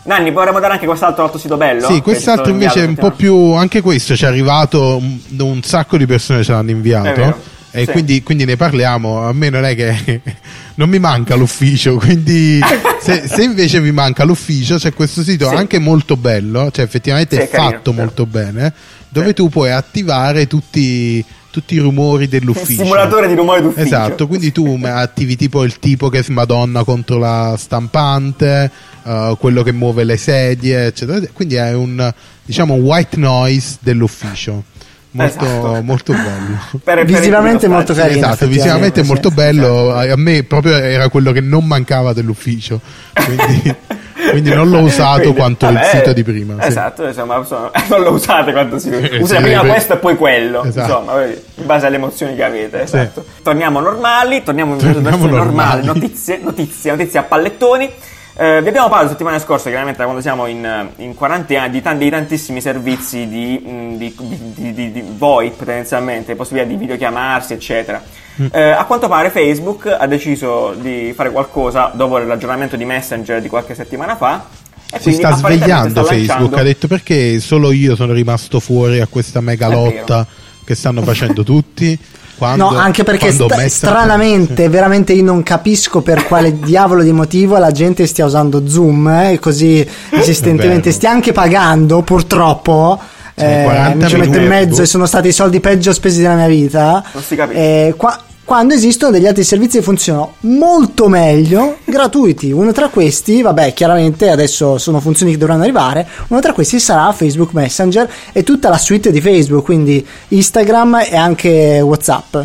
[0.05, 1.87] Nanni, vorremmo dare anche quest'altro altro sito bello?
[1.87, 3.53] Sì, quest'altro invece è un po' più.
[3.53, 4.97] Anche questo ci è arrivato.
[4.97, 7.53] Un, un sacco di persone ce l'hanno inviato.
[7.71, 7.91] E sì.
[7.91, 9.27] quindi, quindi ne parliamo.
[9.27, 10.21] A me non è che.
[10.75, 11.95] non mi manca l'ufficio.
[11.95, 12.59] Quindi,
[13.01, 15.55] se, se invece vi manca l'ufficio, c'è questo sito Sì.
[15.55, 16.69] anche molto bello.
[16.69, 18.73] Cioè, effettivamente Sì, è è carino, fatto molto bene.
[19.19, 22.83] Dove tu puoi attivare tutti, tutti i rumori Il dell'ufficio.
[22.83, 23.85] simulatore di rumore d'ufficio.
[23.85, 28.69] Esatto, quindi tu attivi tipo il tipo che smadonna contro la stampante,
[29.05, 31.25] eh, quello che muove le sedie, eccetera.
[31.31, 32.13] Quindi è un
[32.43, 34.63] diciamo white noise dell'ufficio.
[35.11, 35.81] Molto, Esatto.
[35.81, 36.57] molto bello.
[36.71, 38.17] Per- per Visivamente molto carino.
[38.17, 39.93] Esatto, visivamente molto bello.
[39.95, 42.81] A me proprio era quello che non mancava dell'ufficio.
[43.13, 43.73] Quindi,
[44.31, 46.61] quindi non l'ho usato Quindi, quanto vabbè, il sito di prima.
[46.61, 46.67] sì.
[46.67, 49.97] Esatto, insomma, insomma, non lo usate quanto si Eh, usa sì, prima per- questo e
[49.97, 50.91] poi quello, Esatto.
[50.91, 52.95] insomma, in base alle emozioni che avete, Sì.
[52.97, 53.25] esatto.
[53.43, 55.85] Torniamo normali, torniamo in Torniamo normale, normali.
[55.85, 57.89] notizie, notizie, notizie a pallettoni.
[58.37, 61.97] Eh, vi abbiamo parlato la settimana scorsa, chiaramente quando siamo in, in quarantena, di, tan-
[61.97, 68.03] di tantissimi servizi di, mh, di, di, VoIP tendenzialmente, possibilità di videochiamarsi, eccetera.
[68.41, 68.47] Mm.
[68.51, 73.47] Eh, a quanto pare Facebook ha deciso di fare qualcosa dopo l'aggiornamento di Messenger di
[73.47, 74.45] qualche settimana fa.
[74.91, 78.99] E Si sta svegliando sta Facebook, lanciando- ha detto perché solo io sono rimasto fuori
[78.99, 80.27] a questa mega lotta
[80.65, 81.97] che stanno facendo tutti.
[82.37, 87.57] Quando, no, anche perché Messenger- stranamente, veramente io non capisco per quale diavolo di motivo
[87.57, 90.95] la gente stia usando Zoom eh, e così insistentemente vero.
[90.95, 92.99] stia anche pagando, purtroppo.
[93.37, 94.81] Eh, 40 mi ci metto in mezzo boh.
[94.83, 97.03] e sono stati i soldi peggio spesi della mia vita.
[97.11, 97.87] Non si capisce.
[97.87, 102.51] Eh, qua- quando esistono degli altri servizi che funzionano molto meglio, gratuiti.
[102.51, 106.07] Uno tra questi, vabbè, chiaramente adesso sono funzioni che dovranno arrivare.
[106.27, 111.15] Uno tra questi sarà Facebook Messenger e tutta la suite di Facebook, quindi Instagram e
[111.15, 112.37] anche WhatsApp.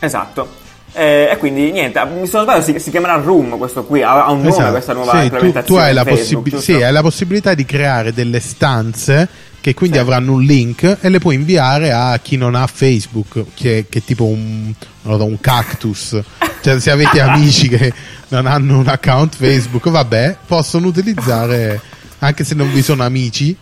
[0.00, 0.64] Esatto.
[0.92, 4.30] Eh, e quindi niente, mi sono sbagliato, si, si chiamerà Room questo qui, ha, ha
[4.30, 4.70] un nome Esatto.
[4.72, 6.60] questa nuova Sì, tu, implementazione tu hai, la Facebook, giusto?
[6.72, 9.28] sì, hai la possibilità di creare delle stanze
[9.60, 10.02] che quindi Sì.
[10.02, 14.02] avranno un link e le puoi inviare a chi non ha Facebook, che, che è
[14.02, 14.72] tipo un,
[15.18, 16.20] so, un cactus.
[16.62, 17.92] Cioè, se avete amici che
[18.28, 21.80] non hanno un account Facebook, vabbè, possono utilizzare,
[22.18, 23.56] anche se non vi sono amici,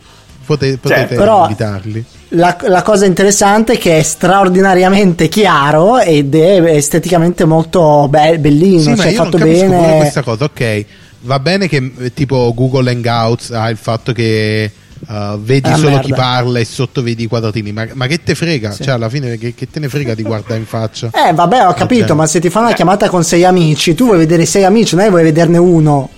[0.47, 2.05] pote- potete Però- invitarli.
[2.31, 8.81] La, la cosa interessante è che è straordinariamente chiaro ed è esteticamente molto be- bellino,
[8.81, 9.97] Sì, ma cioè io non fatto bene.
[9.99, 10.45] questa cosa.
[10.45, 10.85] Ok,
[11.21, 14.71] va bene che eh, tipo Google Hangouts ha il fatto che
[15.07, 16.03] uh, vedi Ah, solo merda.
[16.05, 17.73] chi parla e sotto vedi i quadratini.
[17.73, 18.73] Ma, ma che te frega?
[18.73, 18.83] Sì.
[18.85, 21.11] Cioè, alla fine, che, che te ne frega di guardare in faccia?
[21.13, 24.19] Eh vabbè ho capito, ma se ti fanno una chiamata con sei amici, tu vuoi
[24.19, 26.09] vedere sei amici, non è che vuoi vederne uno.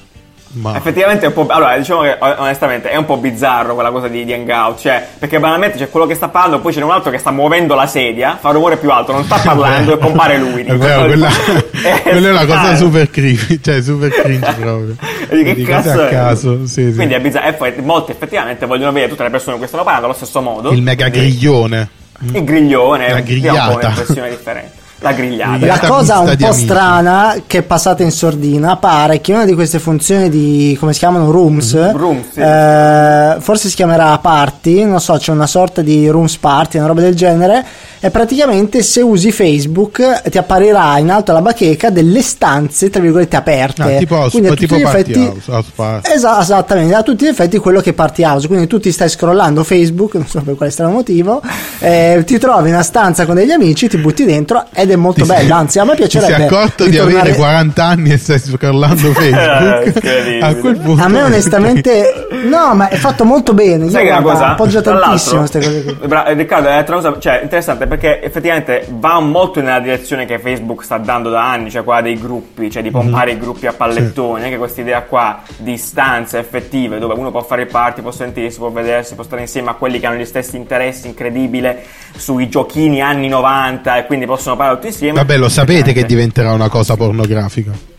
[0.49, 1.47] Ma Effettivamente è un po'.
[1.49, 4.79] Allora, diciamo che onestamente è un po' bizzarro quella cosa di, di hangout.
[4.81, 7.75] Cioè, perché banalmente c'è quello che sta parlando, poi c'è un altro che sta muovendo
[7.75, 10.63] la sedia, fa rumore più alto, non sta parlando e compare lui.
[10.65, 11.29] È vero, quella,
[11.87, 14.95] Eh, quella è una cosa super creepy, cioè super cringe proprio.
[15.29, 16.11] Che cazzo a è?
[16.11, 16.95] caso, sì, sì.
[16.95, 17.49] Quindi è bizzarro.
[17.49, 20.71] E poi molti effettivamente vogliono vedere tutte le persone cui stanno parlando allo stesso modo.
[20.71, 21.89] Il mega griglione.
[22.33, 23.87] Il griglione, La è un po' grigliata.
[23.89, 24.85] un'espressione differente.
[25.01, 25.67] La grigliata.
[25.67, 26.63] La cosa un po' amici.
[26.65, 30.99] strana che è passata in sordina pare che una di queste funzioni di come si
[31.01, 32.41] chiamano rooms, Rooms, sì.
[32.41, 37.01] eh, forse si chiamerà party, non so, c'è una sorta di rooms party, una roba
[37.03, 37.65] del genere.
[37.99, 43.37] E praticamente se usi Facebook ti apparirà in alto alla bacheca delle stanze tra virgolette
[43.37, 43.83] aperte.
[43.83, 46.13] Ah, tipo house- Quindi a tipo tutti gli effetti- house, house party.
[46.13, 48.47] Esa- esattamente, a tutti gli effetti quello che è party house.
[48.47, 51.43] Quindi tu ti stai scrollando Facebook, non so per quale strano motivo,
[51.81, 55.23] eh, ti trovi in una stanza con degli amici, ti butti dentro ed è molto
[55.23, 55.55] Ti bello.
[55.55, 56.33] Anzi, a me Ti piacerebbe.
[56.35, 59.87] sei accorto di ritornare- avere 40 anni e stai scrollando Facebook?
[59.97, 60.39] Incredibile.
[60.47, 63.85] a quel punto A me onestamente, no, ma è fatto molto bene.
[63.85, 64.53] Io Sai che una guarda, cosa?
[64.53, 66.07] appoggio tantissimo queste cose qui.
[66.07, 70.39] Bra- eh, Riccardo, è un'altra cosa cioè, interessante perché effettivamente va molto nella direzione che
[70.39, 73.73] Facebook sta dando da anni, cioè quella dei gruppi, cioè di pompare i gruppi a
[73.73, 78.11] pallettoni, anche questa idea qua di stanze effettive dove uno può fare il party, può
[78.11, 81.83] sentirsi, può vedersi, può stare insieme a quelli che hanno gli stessi interessi incredibile
[82.17, 85.19] sui giochini anni 90 e quindi possono parlare tutti insieme.
[85.19, 87.96] Vabbè, lo sapete che diventerà una cosa pornografica.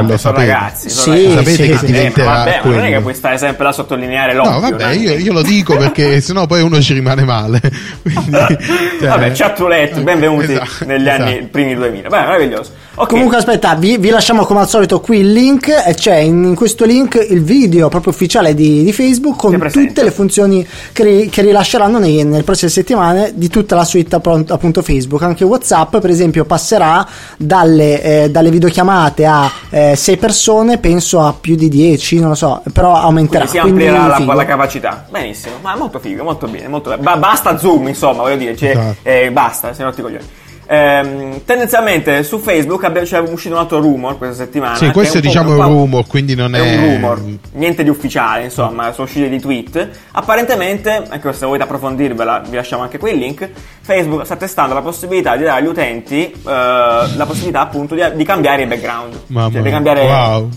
[0.00, 0.46] Cioè, lo sapete.
[0.46, 1.30] ragazzi, Sì.
[1.30, 1.68] Sapete sì, che sì.
[1.68, 3.00] Eh, ma diventerà vabbè, ma non è che quello.
[3.00, 4.50] puoi stare sempre là a sottolineare l'occhio.
[4.52, 4.92] No, vabbè, no?
[4.92, 7.60] io, io lo dico perché sennò poi uno ci rimane male.
[8.02, 8.30] Quindi,
[9.00, 11.48] cioè- Vabbè, chat roulette, benvenuti Esatto, negli anni esatto.
[11.50, 12.08] primi 2000.
[12.08, 12.70] Beh, meraviglioso.
[12.96, 13.08] Ok.
[13.08, 16.54] Comunque aspetta, vi, vi lasciamo come al solito qui il link e c'è in, in
[16.54, 21.28] questo link il video proprio ufficiale di, di Facebook con tutte le funzioni che, ri-
[21.28, 25.22] che rilasceranno nei- nelle prossime settimane di tutta la suite appunto Facebook.
[25.22, 27.04] Anche Whatsapp per esempio passerà
[27.36, 29.50] dalle, eh, dalle videochiamate a
[29.94, 33.44] 6 persone, penso a più di 10, non lo so, però aumenterà.
[33.46, 35.06] Quindi si quindi amplierà la, la capacità.
[35.10, 37.02] Benissimo, ma molto figo, molto bene, molto bene.
[37.02, 38.96] Ba- basta zoom, insomma, voglio dire, cioè, Esatto.
[39.02, 40.24] eh, basta, se no ti coglioni.
[40.66, 44.76] Ehm, tendenzialmente su Facebook abbiamo, c'è uscito un altro rumor questa settimana.
[44.76, 46.76] Sì, questo è un diciamo un rumor, quindi non è è...
[46.76, 49.88] un rumor, niente di ufficiale, insomma, sono uscite di tweet.
[50.12, 53.48] Apparentemente, anche se volete approfondirvela, vi lasciamo anche qui il link.
[53.80, 58.24] Facebook sta testando la possibilità di dare agli utenti eh, la possibilità appunto di, di
[58.24, 59.20] cambiare i background.
[59.26, 60.00] Mamma cioè, di cambiare.
[60.02, 60.48] wow.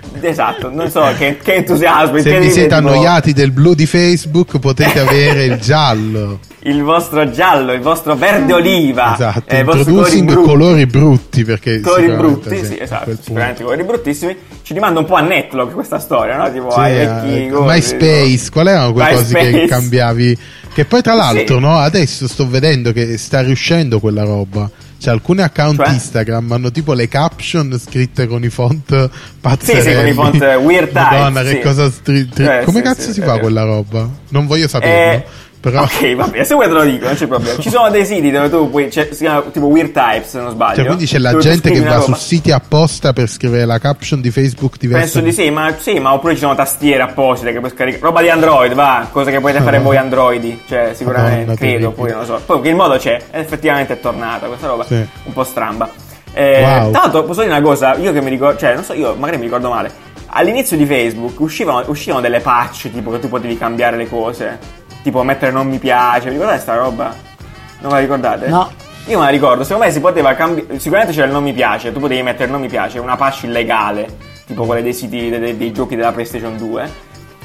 [0.20, 2.18] Esatto, non so che, che entusiasmo.
[2.18, 6.38] Se vi siete tipo- annoiati del blu di Facebook potete avere il giallo.
[6.60, 11.80] il vostro giallo, il vostro verde oliva, Esatto, eh, colori introducing brutti, colori brutti perché
[11.80, 14.36] colori brutti, sì, esatto, sicuramente colori bruttissimi.
[14.62, 16.52] Ci rimanda un po' a Netlog questa storia, no?
[16.52, 20.38] Tipo Sì, ai eh, vecchi cosi, MySpace, qual erano quelle cose che cambiavi?
[20.72, 21.60] Che poi tra l'altro, Sì.
[21.60, 24.70] no, adesso sto vedendo che sta riuscendo quella roba.
[25.02, 25.92] Cioè, alcuni account Cioè?
[25.94, 29.82] Instagram hanno tipo le caption scritte con i font Sì, pazzerelli.
[29.88, 30.92] sì, con i font weird.
[30.92, 31.58] Madonna, che sì.
[31.60, 34.08] cosa stri- tri- Eh, Come sì, cazzo sì, si fa quella roba?
[34.28, 35.24] Non voglio saperlo.
[35.24, 35.26] Eh,
[35.62, 37.58] però Ok, vabbè, se vuoi te lo dico, non c'è problema.
[37.60, 40.50] Ci sono dei siti dove tu puoi, c'è- si chiama tipo Weird Types, se non
[40.50, 40.74] sbaglio.
[40.74, 44.30] Cioè, quindi c'è la gente che va su siti apposta per scrivere la caption di
[44.32, 45.04] Facebook diversa.
[45.04, 48.02] Penso di sì ma, sì, ma oppure ci sono tastiere apposite che puoi scaricare.
[48.02, 52.10] Roba di Android, va, cose che potete fare voi Androidi, cioè sicuramente, Madonna, credo, poi
[52.10, 52.40] non lo so.
[52.44, 54.94] Poi il modo c'è, effettivamente è tornata questa roba, Sì.
[54.94, 55.88] un po' stramba.
[56.34, 56.90] Eh, Wow.
[56.90, 59.44] L'altro, posso dire una cosa, io che mi ricordo, cioè, non so, io magari mi
[59.44, 60.10] ricordo male.
[60.34, 64.58] All'inizio di Facebook uscivano, uscivano delle patch tipo che tu potevi cambiare le cose,
[65.02, 67.14] tipo mettere non mi piace, vi ricordate sta roba?
[67.80, 68.48] Non ve la ricordate?
[68.48, 68.70] No.
[69.06, 70.78] Io me la ricordo, secondo me si poteva cambiare.
[70.78, 74.06] Sicuramente c'era il non mi piace, tu potevi mettere non mi piace, una patch illegale,
[74.46, 76.90] tipo quelle dei siti dei, dei- dei giochi della PlayStation 2.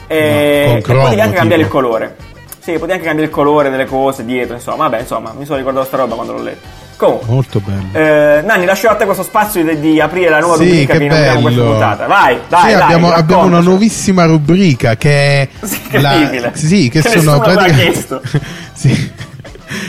[0.08, 1.80] E, No, e potevi anche cambiare il tipo.
[1.80, 2.16] colore.
[2.60, 5.86] Sì, potevi anche cambiare il colore delle cose dietro, insomma, vabbè, insomma, mi sono ricordato
[5.86, 6.68] sta roba quando l'ho letto.
[6.98, 7.88] Comunque, Molto bello.
[7.94, 10.98] eh, Nanni, lascio a te questo spazio di, di aprire la nuova Sì, rubrica che
[11.00, 12.06] che inauguriamo questa puntata.
[12.08, 16.52] Vai, dai, sì, dai, abbiamo, abbiamo una nuovissima rubrica che è Sì, incredibile.
[16.56, 18.22] sì, che, Che sono nessuno aveva pratica- chiesto.
[18.74, 19.12] sì,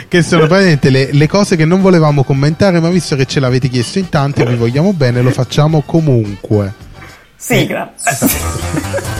[0.08, 3.68] che sono praticamente le, le cose che non volevamo commentare, ma visto che ce l'avete
[3.68, 6.72] chiesto in tanti, vi vogliamo bene, lo facciamo comunque.
[7.36, 7.92] Sigla.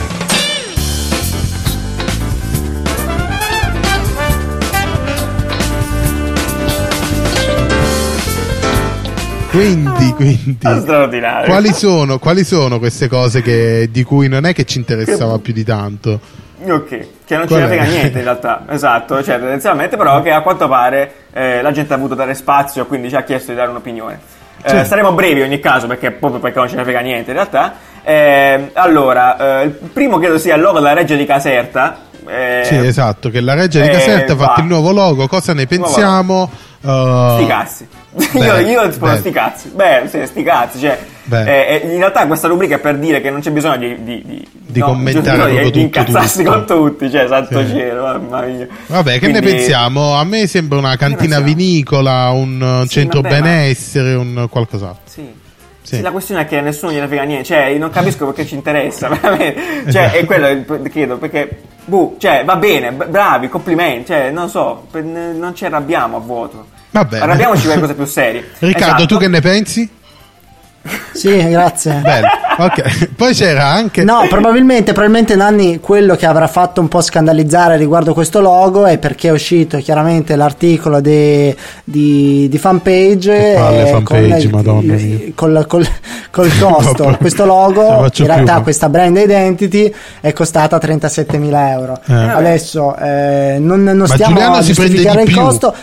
[9.51, 11.47] Quindi, quindi Straordinario.
[11.47, 15.53] quali sono, quali sono queste cose che- di cui non è che ci interessava più
[15.53, 16.19] di tanto?
[16.67, 16.87] Ok,
[17.25, 17.67] che non ce Qual ne è?
[17.67, 21.93] frega niente in realtà, esatto, cioè tendenzialmente però che a quanto pare eh, la gente
[21.93, 24.19] ha voluto dare spazio, quindi ci ha chiesto di dare un'opinione.
[24.61, 24.85] Eh, Sì.
[24.85, 27.73] Saremo brevi in ogni caso perché proprio perché non ce ne frega niente in realtà.
[28.03, 32.07] Eh, allora, eh, il primo credo sia il logo della Reggia di Caserta.
[32.29, 35.53] Eh, Sì, esatto, che la Reggia di eh, Caserta ha fatto il nuovo logo, cosa
[35.53, 36.49] ne pensiamo?
[36.81, 37.87] Uh, Sti cazzi.
[38.31, 39.19] Beh, io io rispondo beh.
[39.19, 39.69] sti cazzi.
[39.69, 40.79] Beh, sì, sti cazzi.
[40.79, 40.97] Cioè,
[41.31, 44.23] eh, eh, in realtà questa rubrica è per dire che non c'è bisogno di, di,
[44.25, 46.51] di, Di no, commentare di, di tutto, incazzarsi tutto.
[46.51, 47.11] con tutti.
[47.11, 47.69] Cioè, santo Sì.
[47.73, 48.67] cielo, mamma mia.
[48.87, 50.15] Vabbè, che ne Quindi- pensiamo?
[50.15, 55.01] A me sembra una cantina vinicola, un Sì, centro vabbè, ma- benessere, un qualcos'altro.
[55.05, 55.27] Sì.
[55.95, 56.01] Sì.
[56.01, 59.07] La questione è che a nessuno gliene frega niente, cioè non capisco perché ci interessa,
[59.13, 59.91] veramente.
[59.91, 61.49] Cioè, è quello il- credo, perché
[61.85, 66.67] boh, cioè va bene, bravi, complimenti, cioè non so, non ci arrabbiamo a vuoto.
[66.91, 67.23] Va bene.
[67.23, 68.49] Arrabbiamoci per cose più serie.
[68.59, 69.05] Riccardo, Esatto.
[69.05, 69.89] tu che ne pensi?
[71.13, 71.93] Sì, grazie.
[72.03, 72.27] Bello.
[72.57, 73.09] Ok.
[73.15, 74.03] Poi c'era anche.
[74.03, 78.97] No, probabilmente, probabilmente Nanni quello che avrà fatto un po' scandalizzare riguardo questo logo è
[78.97, 85.17] perché è uscito chiaramente l'articolo de- di, di fanpage, palle eh, fanpage, con, madonna mia.
[85.35, 85.87] col, col-
[86.31, 87.15] col costo.
[87.17, 88.63] Questo logo, in realtà più.
[88.63, 91.99] questa brand identity è costata 37.000 euro.
[92.07, 92.13] Eh.
[92.13, 95.39] Adesso eh, non, non stiamo a di giustificare il più.
[95.39, 95.73] costo.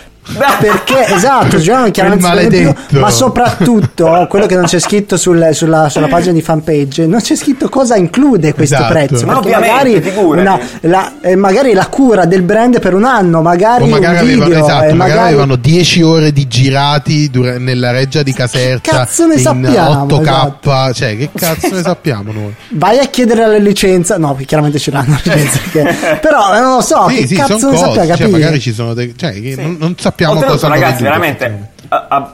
[0.59, 1.57] Perché esatto,
[1.91, 7.07] chiaramente più, ma soprattutto quello che non c'è scritto sul- sulla, sulla pagina di fanpage,
[7.07, 8.93] non c'è scritto cosa include questo Esatto.
[8.93, 9.25] prezzo.
[9.27, 13.87] Ma magari, una- la, eh, magari la cura del brand per un anno, magari, O
[13.87, 17.91] magari, un video, avevano, esatto, eh, magari magari- avevano 10 ore di girati dura- nella
[17.93, 20.93] reggia di Caserta cazzo ne sappiamo, 8K, esatto.
[20.95, 22.55] cioè che cazzo ne sappiamo noi?
[22.71, 24.19] vai a chiedere la licenza.
[24.19, 25.59] No, chiaramente ce l'hanno la licenza.
[25.73, 28.31] perché- però non lo so, sì, che sì, cazzo ne cose, sappiamo cioè, capire.
[28.31, 31.69] magari ci sono dei, cioè, che non, non sappiamo Oltretutto, cosa hanno ragazzi, venduto, veramente.
[31.89, 32.31] a- a-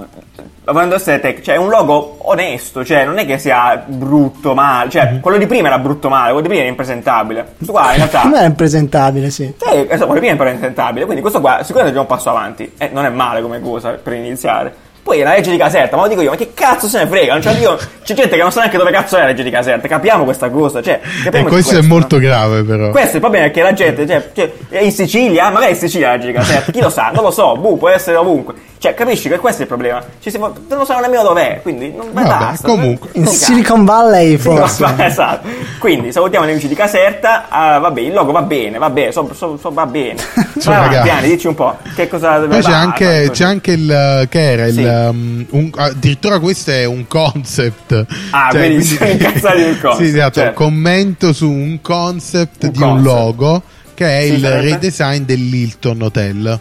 [0.64, 4.91] Volendo essere tech, cioè è un logo onesto, cioè non è che sia brutto male,
[4.91, 5.20] cioè Mhm.
[5.20, 7.45] quello di prima era brutto male, quello di prima era impresentabile.
[7.57, 9.53] Questo qua in realtà Non è impresentabile, sì.
[9.59, 12.30] Sì, esatto, quello di prima era impresentabile, quindi questo qua sicuramente è già un passo
[12.30, 12.72] avanti.
[12.78, 14.72] E non è male come cosa per iniziare.
[15.03, 17.07] Poi è la legge di Caserta, ma lo dico io, ma che cazzo se ne
[17.09, 17.41] frega?
[17.41, 19.89] Cioè, io- c'è gente che non sa neanche dove cazzo è la legge di Caserta,
[19.89, 22.91] capiamo questa cosa, cioè, capiamo questo è molto grave però.
[22.91, 25.79] questo è il problema è che la gente, cioè, cioè, è in Sicilia, magari in
[25.79, 28.55] Sicilia la legge di Caserta, chi lo sa, non lo so, boh, può essere ovunque.
[28.83, 30.03] Cioè, capisci che questo è il problema?
[30.20, 32.66] Ci siamo, non sanno nemmeno dov'è, quindi non Vabbè, basta.
[32.66, 33.11] comunque.
[33.12, 34.83] In Silicon Valley, forse.
[34.83, 35.47] va- esatto.
[35.78, 37.49] Quindi salutiamo gli amici di Caserta.
[37.49, 40.14] ah, vabbè, il logo va bene, va bene, so- so- so- va bene.
[40.35, 41.09] Avanti, ragazzi.
[41.11, 41.76] Anni, dici un po'.
[41.95, 44.83] Che cosa deve Poi c'è va, anche, va, c'è anche il che era il Sì.
[44.83, 48.07] um, un- addirittura questo è un concept.
[48.30, 50.55] Ah, quindi siamo incazzati del concept, Sì, esatto, certo.
[50.55, 53.07] commento su un concept Un di un concept.
[53.07, 53.62] logo
[53.95, 54.61] che è Sì, il sarebbe?
[54.70, 56.61] redesign dell'Hilton Hotel.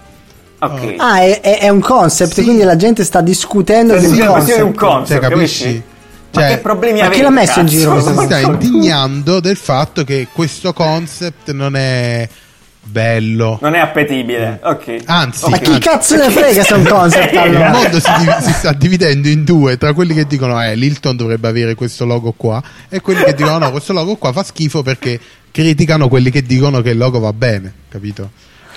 [0.63, 0.93] Ok.
[0.97, 2.43] Ah, è, è- è un concept, Sì.
[2.43, 4.79] quindi la gente sta discutendo Sì, di un è questione di un concept.
[4.93, 5.63] concept, Cioè, capisci?
[5.63, 5.83] capisci?
[6.33, 8.07] Ma Cioè, che problemi ma chi l'ha messo in giro cazzo?
[8.07, 8.63] Si sta concept?
[8.63, 12.29] indignando del fatto che questo concept non è
[12.83, 13.57] bello.
[13.61, 14.59] Non è appetibile.
[14.63, 14.97] Ok.
[15.05, 17.69] Anzi, Ma chi anzi, cazzo ne frega se è un concept il allora?
[17.71, 21.47] mondo si, div- si sta dividendo in due tra quelli che dicono eh l'Hilton dovrebbe
[21.47, 25.19] avere questo logo qua e quelli che dicono no questo logo qua fa schifo perché
[25.51, 28.29] criticano quelli che dicono che il logo va bene capito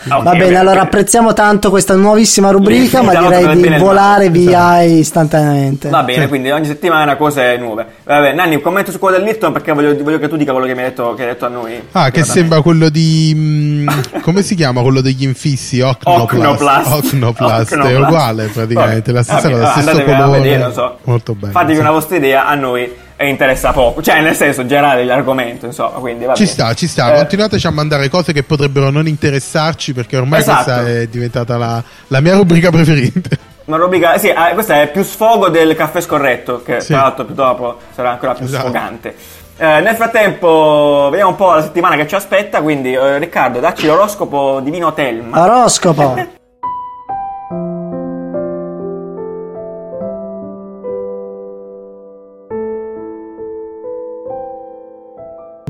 [0.08, 4.82] Ah, Va bene, allora apprezziamo tanto questa nuovissima rubrica, ma direi di bene volare via
[4.82, 5.88] istantaneamente.
[5.88, 7.86] Va bene, quindi ogni settimana cose nuove.
[8.04, 10.66] Vabbè, Nanni, un commento su quello del Hilton perché voglio, voglio che tu dica quello
[10.66, 11.80] che mi hai detto, che hai detto a noi.
[11.92, 13.88] ah che sembra quello di mm,
[14.22, 17.76] come si chiama quello degli infissi Ocnoplast Ocnoplast.
[17.76, 20.98] È uguale praticamente la stessa cosa stesso andatevi a colore vedere, so.
[21.04, 21.80] molto bello Fatevi sì.
[21.80, 24.02] una vostra idea, a noi e interessa poco.
[24.02, 27.14] Cioè, nel senso, generale l'argomento, insomma, quindi va Ci sta, ci sta.
[27.14, 30.72] Eh, Continuateci a mandare cose che potrebbero non interessarci perché ormai Esatto.
[30.72, 33.36] questa è diventata la, la mia rubrica preferita.
[33.66, 36.88] Una rubrica, sì, ah, questa è più sfogo del caffè scorretto, che Sì.
[36.92, 38.64] tra l'altro più dopo sarà ancora più Esatto.
[38.64, 39.14] sfogante.
[39.56, 42.60] Eh, nel frattempo, vediamo un po' la settimana che ci aspetta.
[42.60, 45.40] Quindi, eh, Riccardo, dacci l'oroscopo di Vino Telma.
[45.42, 46.32] Oroscopo.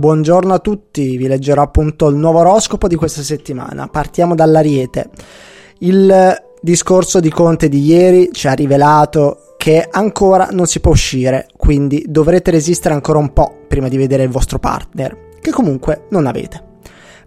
[0.04, 3.88] Buongiorno a tutti, vi leggerò appunto il nuovo oroscopo di questa settimana.
[3.88, 5.08] Partiamo dall'Ariete.
[5.78, 11.46] Il discorso di Conte di ieri ci ha rivelato che ancora non si può uscire,
[11.56, 16.26] quindi dovrete resistere ancora un po' prima di vedere il vostro partner, che comunque non
[16.26, 16.73] avete.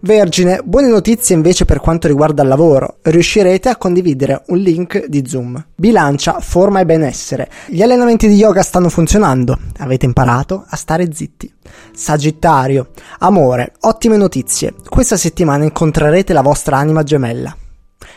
[0.00, 2.98] Vergine, buone notizie invece per quanto riguarda il lavoro.
[3.02, 5.64] Riuscirete a condividere un link di Zoom.
[5.74, 7.50] Bilancia, forma e benessere.
[7.66, 9.58] Gli allenamenti di yoga stanno funzionando.
[9.78, 11.52] Avete imparato a stare zitti.
[11.92, 14.74] Sagittario, amore, ottime notizie.
[14.88, 17.54] Questa settimana incontrerete la vostra anima gemella.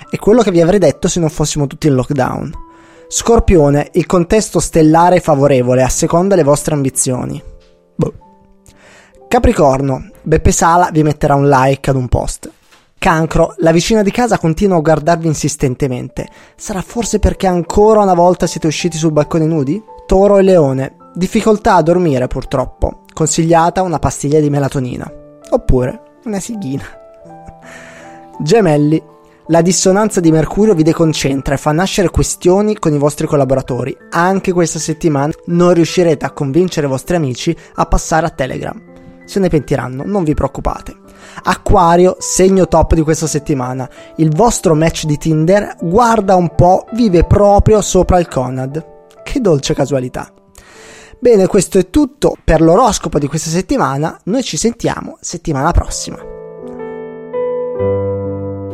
[0.09, 2.53] È quello che vi avrei detto se non fossimo tutti in lockdown.
[3.07, 7.41] Scorpione, il contesto stellare è favorevole a seconda le vostre ambizioni.
[7.95, 8.30] Boh.
[9.31, 12.51] Capricorno, Beppe Sala vi metterà un like ad un post.
[12.99, 16.27] Cancro, la vicina di casa continua a guardarvi insistentemente.
[16.57, 19.81] Sarà forse perché ancora una volta siete usciti sul balcone nudi?
[20.05, 23.03] Toro e Leone, difficoltà a dormire purtroppo.
[23.13, 25.09] Consigliata una pastiglia di melatonina.
[25.51, 26.83] Oppure una sighina.
[28.37, 29.01] Gemelli,
[29.47, 33.95] la dissonanza di Mercurio vi deconcentra e fa nascere questioni con i vostri collaboratori.
[34.09, 38.90] Anche questa settimana non riuscirete a convincere i vostri amici a passare a Telegram.
[39.25, 40.95] Se ne pentiranno, non vi preoccupate.
[41.43, 43.89] Acquario, segno top di questa settimana.
[44.17, 48.85] Il vostro match di Tinder, guarda un po', vive proprio sopra il Conad.
[49.23, 50.31] Che dolce casualità.
[51.19, 54.19] Bene, questo è tutto per l'oroscopo di questa settimana.
[54.25, 56.40] Noi ci sentiamo settimana prossima.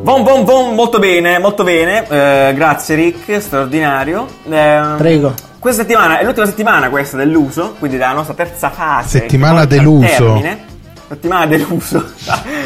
[0.07, 2.07] Bon, bon, bon, molto bene, molto bene.
[2.07, 4.25] Eh, grazie Rick, straordinario.
[4.49, 5.33] Eh, Prego.
[5.59, 9.19] Questa settimana è l'ultima settimana questa dell'uso, quindi della nostra terza fase.
[9.19, 9.65] Settimana
[10.07, 10.65] termine.
[11.09, 12.05] Settimana dell'uso,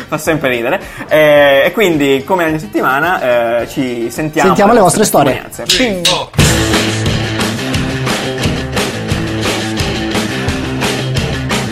[0.08, 0.80] fa sempre ridere.
[1.08, 4.50] Eh, e quindi, come ogni settimana, eh, ci sentiamo.
[4.50, 5.44] Sentiamo le vostre storie.
[5.52, 7.21] testimonianze.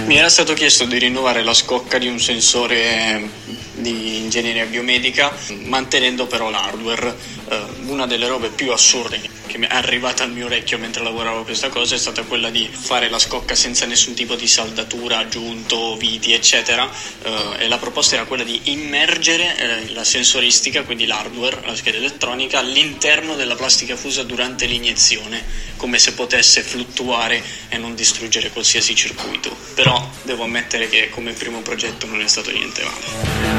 [0.10, 3.30] Mi era stato chiesto di rinnovare la scocca di un sensore eh,
[3.76, 5.32] di ingegneria biomedica,
[5.66, 7.16] mantenendo però l'hardware.
[7.47, 11.43] Eh, una delle robe più assurde che mi è arrivata al mio orecchio mentre lavoravo
[11.43, 15.97] questa cosa è stata quella di fare la scocca senza nessun tipo di saldatura aggiunto,
[15.97, 16.88] viti, eccetera.
[17.24, 21.97] Eh, e la proposta era quella di immergere eh, la sensoristica, quindi l'hardware, la scheda
[21.97, 25.43] elettronica, all'interno della plastica fusa durante l'iniezione,
[25.78, 29.55] come se potesse fluttuare e non distruggere qualsiasi circuito.
[29.74, 33.50] Però devo ammettere che come primo progetto non è stato niente male.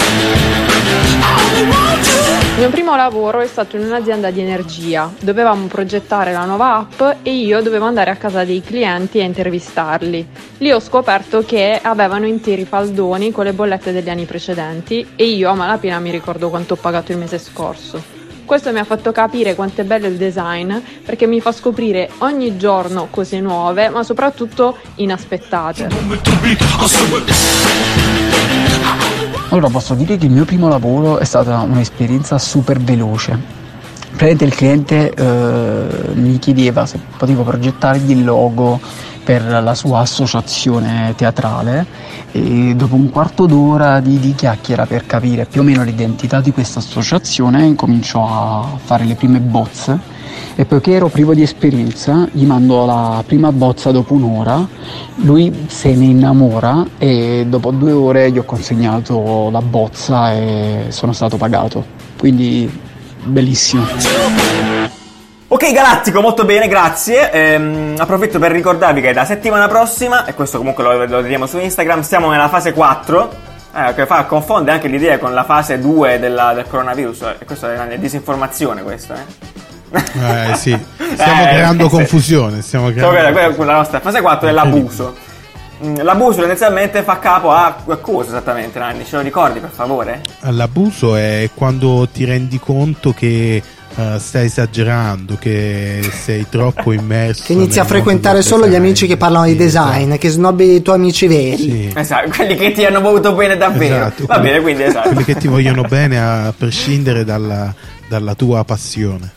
[2.53, 5.13] Il mio primo lavoro è stato in un'azienda di energia.
[5.21, 10.27] Dovevamo progettare la nuova app e io dovevo andare a casa dei clienti e intervistarli.
[10.59, 15.51] Lì ho scoperto che avevano interi faldoni con le bollette degli anni precedenti e io
[15.51, 18.20] a malapena mi ricordo quanto ho pagato il mese scorso.
[18.51, 20.75] Questo mi ha fatto capire quanto è bello il design
[21.05, 25.89] perché mi fa scoprire ogni giorno cose nuove, ma soprattutto inaspettate.
[29.51, 33.39] Allora posso dire che il mio primo lavoro è stata un'esperienza super veloce.
[34.17, 38.81] Praticamente il cliente eh, mi chiedeva se potevo progettargli il logo
[39.23, 41.87] per la sua associazione teatrale
[42.33, 46.53] e dopo un quarto d'ora di, di chiacchiera per capire più o meno l'identità di
[46.53, 50.19] questa associazione incominciò a fare le prime bozze
[50.55, 54.67] e poiché ero privo di esperienza gli mando la prima bozza dopo un'ora,
[55.17, 61.13] lui se ne innamora e dopo due ore gli ho consegnato la bozza e sono
[61.13, 61.85] stato pagato.
[62.19, 62.71] Quindi
[63.25, 64.80] bellissimo.
[65.53, 67.31] Ok Galattico, molto bene, grazie.
[67.33, 71.59] Ehm, approfitto per ricordarvi che da settimana prossima, e questo comunque lo, lo diremo su
[71.59, 73.49] Instagram, siamo nella fase 4.
[73.75, 77.23] eh, che fa confonde anche l'idea con la fase 2 della- del coronavirus.
[77.41, 80.51] E questa è una disinformazione, questa, eh.
[80.51, 80.71] Eh sì,
[81.15, 82.63] stiamo Eh, creando confusione.
[82.63, 83.33] Stiamo creando...
[83.33, 85.17] quella- quella nostra fase 4 è l'abuso.
[85.85, 89.05] Mm, L'abuso tendenzialmente fa capo a a cosa esattamente, Nanni?
[89.05, 90.21] Ce lo ricordi per favore?
[90.43, 93.63] L'abuso è quando ti rendi conto che
[93.97, 97.45] eh, stai esagerando, che sei troppo immerso.
[97.47, 98.85] Che inizi a frequentare solo gli design.
[98.85, 101.57] amici che parlano di Sì, design, che snobbi i tuoi amici veri.
[101.59, 101.93] Sì.
[101.95, 103.97] Esatto, quelli che ti hanno voluto bene davvero.
[103.97, 105.09] Esatto, Va quelli- bene, quindi esatto.
[105.09, 107.75] Quelli che ti vogliono bene a prescindere dalla,
[108.09, 109.33] dalla tua passione.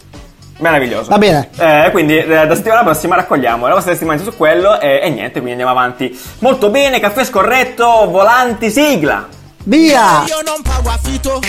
[0.59, 1.09] Meraviglioso.
[1.09, 1.49] Va bene.
[1.57, 5.41] Eh, quindi eh, da settimana prossima raccogliamo le vostre testimonianze su quello e, e niente,
[5.41, 6.17] quindi andiamo avanti.
[6.39, 9.27] Molto bene, caffè scorretto, volanti, sigla.
[9.65, 10.23] Via!
[10.27, 11.39] Io non pago affitto,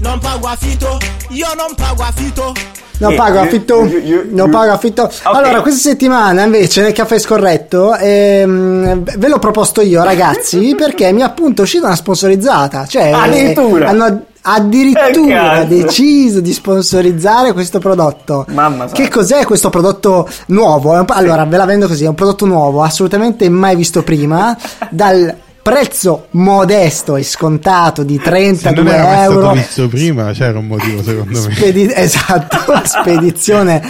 [0.00, 0.98] non pago affitto,
[1.30, 2.52] io non pago affitto.
[2.98, 3.84] Non Eh, pago affitto.
[3.84, 5.02] you- you- Non you- pago affitto.
[5.02, 5.20] Ok.
[5.24, 11.20] Allora, questa settimana invece nel caffè scorretto ehm, ve l'ho proposto io, ragazzi, perché mi
[11.20, 12.86] è appunto uscita una sponsorizzata.
[12.86, 13.84] Cioè, Addirittura?
[13.86, 18.46] eh, hanno addirittura Eh, deciso di sponsorizzare questo prodotto.
[18.48, 18.86] Mamma.
[18.86, 21.04] Che cos'è questo prodotto nuovo?
[21.08, 24.56] Allora, ve la vendo così: è un prodotto nuovo, assolutamente mai visto prima.
[24.88, 25.34] dal
[25.70, 29.40] prezzo modesto e scontato di Se 32 non era mai euro.
[29.40, 31.54] stato visto prima, c'era un motivo secondo me.
[31.54, 33.82] Spedi- esatto, spedizione,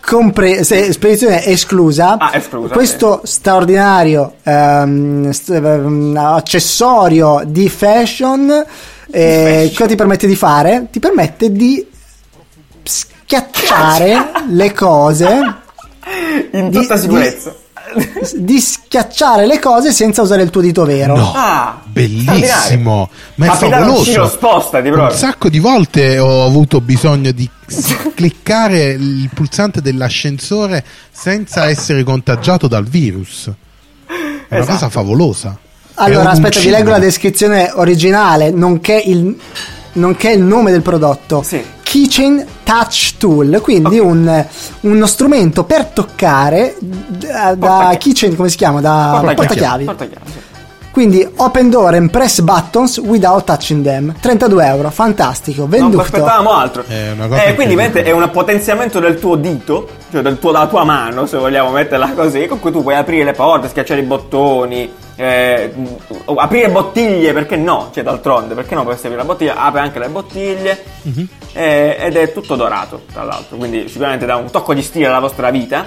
[0.00, 2.16] compre- se- spedizione esclusa.
[2.18, 8.64] Ah, esclusa, Questo straordinario ehm, st- ehm, accessorio di fashion,
[9.10, 10.86] eh, cosa ti permette di fare?
[10.90, 11.84] Ti permette di
[12.82, 15.54] schiacciare le cose
[16.52, 17.50] In tutta di- sicurezza.
[17.50, 17.56] di
[18.60, 21.16] schiacciare le cose senza usare il tuo dito vero.
[21.16, 21.32] No.
[21.34, 24.26] Ah, Bellissimo, ma è Capitano favoloso.
[24.28, 27.48] spostati Un sacco di volte ho avuto bisogno di
[28.14, 33.50] cliccare il pulsante dell'ascensore senza essere contagiato dal virus.
[34.06, 34.72] È una Esatto.
[34.72, 35.58] cosa favolosa.
[35.94, 39.36] Allora, aspetta, vi leggo la descrizione originale, nonché il,
[39.92, 41.42] nonché il nome del prodotto.
[41.42, 41.62] Sì.
[41.98, 44.44] Kitchen Touch Tool, quindi un-
[44.80, 47.96] uno strumento per toccare da, da Portachiavi.
[47.98, 48.80] kitchen, come si chiama?
[48.80, 49.84] Da portachiavi.
[49.84, 50.38] Portachiavi, sì.
[50.90, 54.12] Quindi open door and press buttons without touching them.
[54.20, 56.00] 32 euro, fantastico, Non venduto.
[56.02, 56.82] aspettavamo altro.
[56.84, 60.66] È una cosa Eh, quindi è un potenziamento del tuo dito, cioè del tuo- della
[60.66, 64.04] tua mano, se vogliamo metterla così, con cui tu puoi aprire le porte, schiacciare i
[64.04, 65.72] bottoni, eh,
[66.34, 67.90] aprire bottiglie, perché no?
[67.94, 68.80] Cioè, d'altronde, perché no?
[68.82, 71.28] Potresti aprire la bottiglia, apre anche le bottiglie, Mhm.
[71.54, 75.20] Eh, ed è tutto dorato, tra l'altro, quindi sicuramente dà un tocco di stile alla
[75.20, 75.86] vostra vita.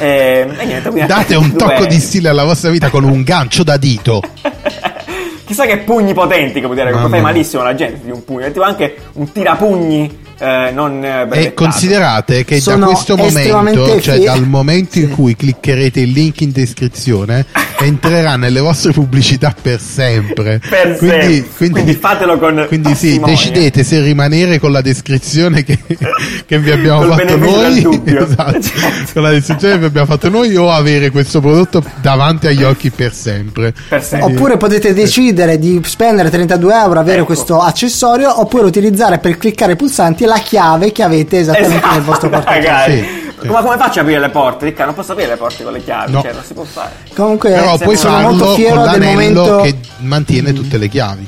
[0.00, 3.22] eh, e niente, quindi Date un 32 tocco di stile alla vostra vita con un
[3.22, 4.22] gancio da dito.
[5.44, 8.44] Chissà che pugni potenti puoi tirare, Mamma fai malissimo la gente di un pugno.
[8.44, 14.00] È tipo anche un tirapugni eh, non eh, E considerate che da Sono questo momento,
[14.00, 17.46] cioè fi- dal momento in cui cliccherete il link in descrizione,
[17.80, 20.60] entrerà nelle vostre pubblicità per sempre.
[20.68, 21.42] Per quindi, sempre.
[21.56, 25.78] quindi- Quindi fatelo con quindi sì, decidete se rimanere con la descrizione che,
[26.46, 29.12] che vi abbiamo Col fatto noi, esatto, Certo.
[29.14, 32.90] con la descrizione che vi abbiamo fatto noi, o avere questo prodotto davanti agli occhi
[32.90, 33.72] per sempre.
[33.88, 34.32] Per sempre.
[34.32, 37.26] Oppure potete decidere di spendere 32 euro, avere Ecco.
[37.26, 42.02] questo accessorio, oppure utilizzare per cliccare i pulsanti la chiave che avete esattamente Esatto, nel
[42.02, 42.68] vostro portafoglio.
[42.68, 42.98] magari.
[42.98, 43.48] Sì, sì.
[43.48, 44.64] Ma come faccio a aprire le porte?
[44.66, 46.22] Ricca, non posso aprire le porte con le chiavi, No.
[46.22, 46.90] cioè non si può fare.
[47.14, 51.26] Comunque Però puoi sono molto fiero del l'anello momento che mantiene tutte le chiavi.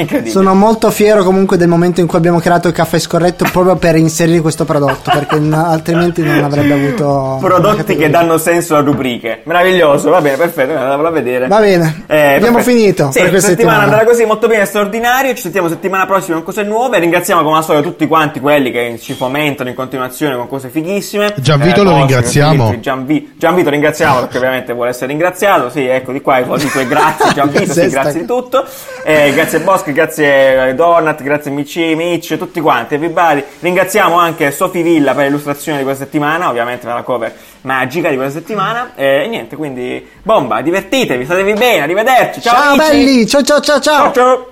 [0.00, 0.30] Incredibile.
[0.32, 3.96] Sono molto fiero comunque del momento in cui abbiamo creato il caffè scorretto proprio per
[3.96, 9.40] inserire questo prodotto, perché n- altrimenti non avrebbe avuto Prodotti che danno senso a rubriche.
[9.44, 11.46] Meraviglioso, va bene, perfetto, andatevelo a vedere.
[11.48, 12.76] Va bene, Eh, abbiamo perfetto.
[12.76, 13.82] finito Sì, per questa settimana settimana.
[13.98, 15.34] andrà così molto bene, straordinario.
[15.34, 16.98] Ci sentiamo settimana prossima con cose nuove.
[16.98, 21.34] Ringraziamo come al solito tutti quanti quelli che ci fomentano in continuazione con cose fighissime.
[21.38, 22.78] Gianvito lo post, ringraziamo.
[22.80, 25.68] Gianvi- Gianvito ringraziamo perché ovviamente vuole essere ringraziato.
[25.70, 28.64] Sì, ecco di qua i tuoi grazie Gianvito, sì, grazie di tutto.
[29.04, 33.42] Eh, grazie Boschi, grazie eh, Donat, grazie Mici, Mitch, tutti quanti, everybody.
[33.60, 37.32] Ringraziamo anche Sofì Villa per l'illustrazione di questa settimana, ovviamente per la cover
[37.62, 38.92] magica di questa settimana.
[38.94, 42.40] E niente, quindi bomba, divertitevi, statevi bene, arrivederci.
[42.40, 42.90] Ciao, Ciao amici.
[42.90, 44.02] belli, ciao ciao ciao ciao.
[44.04, 44.46] Ciao ciao.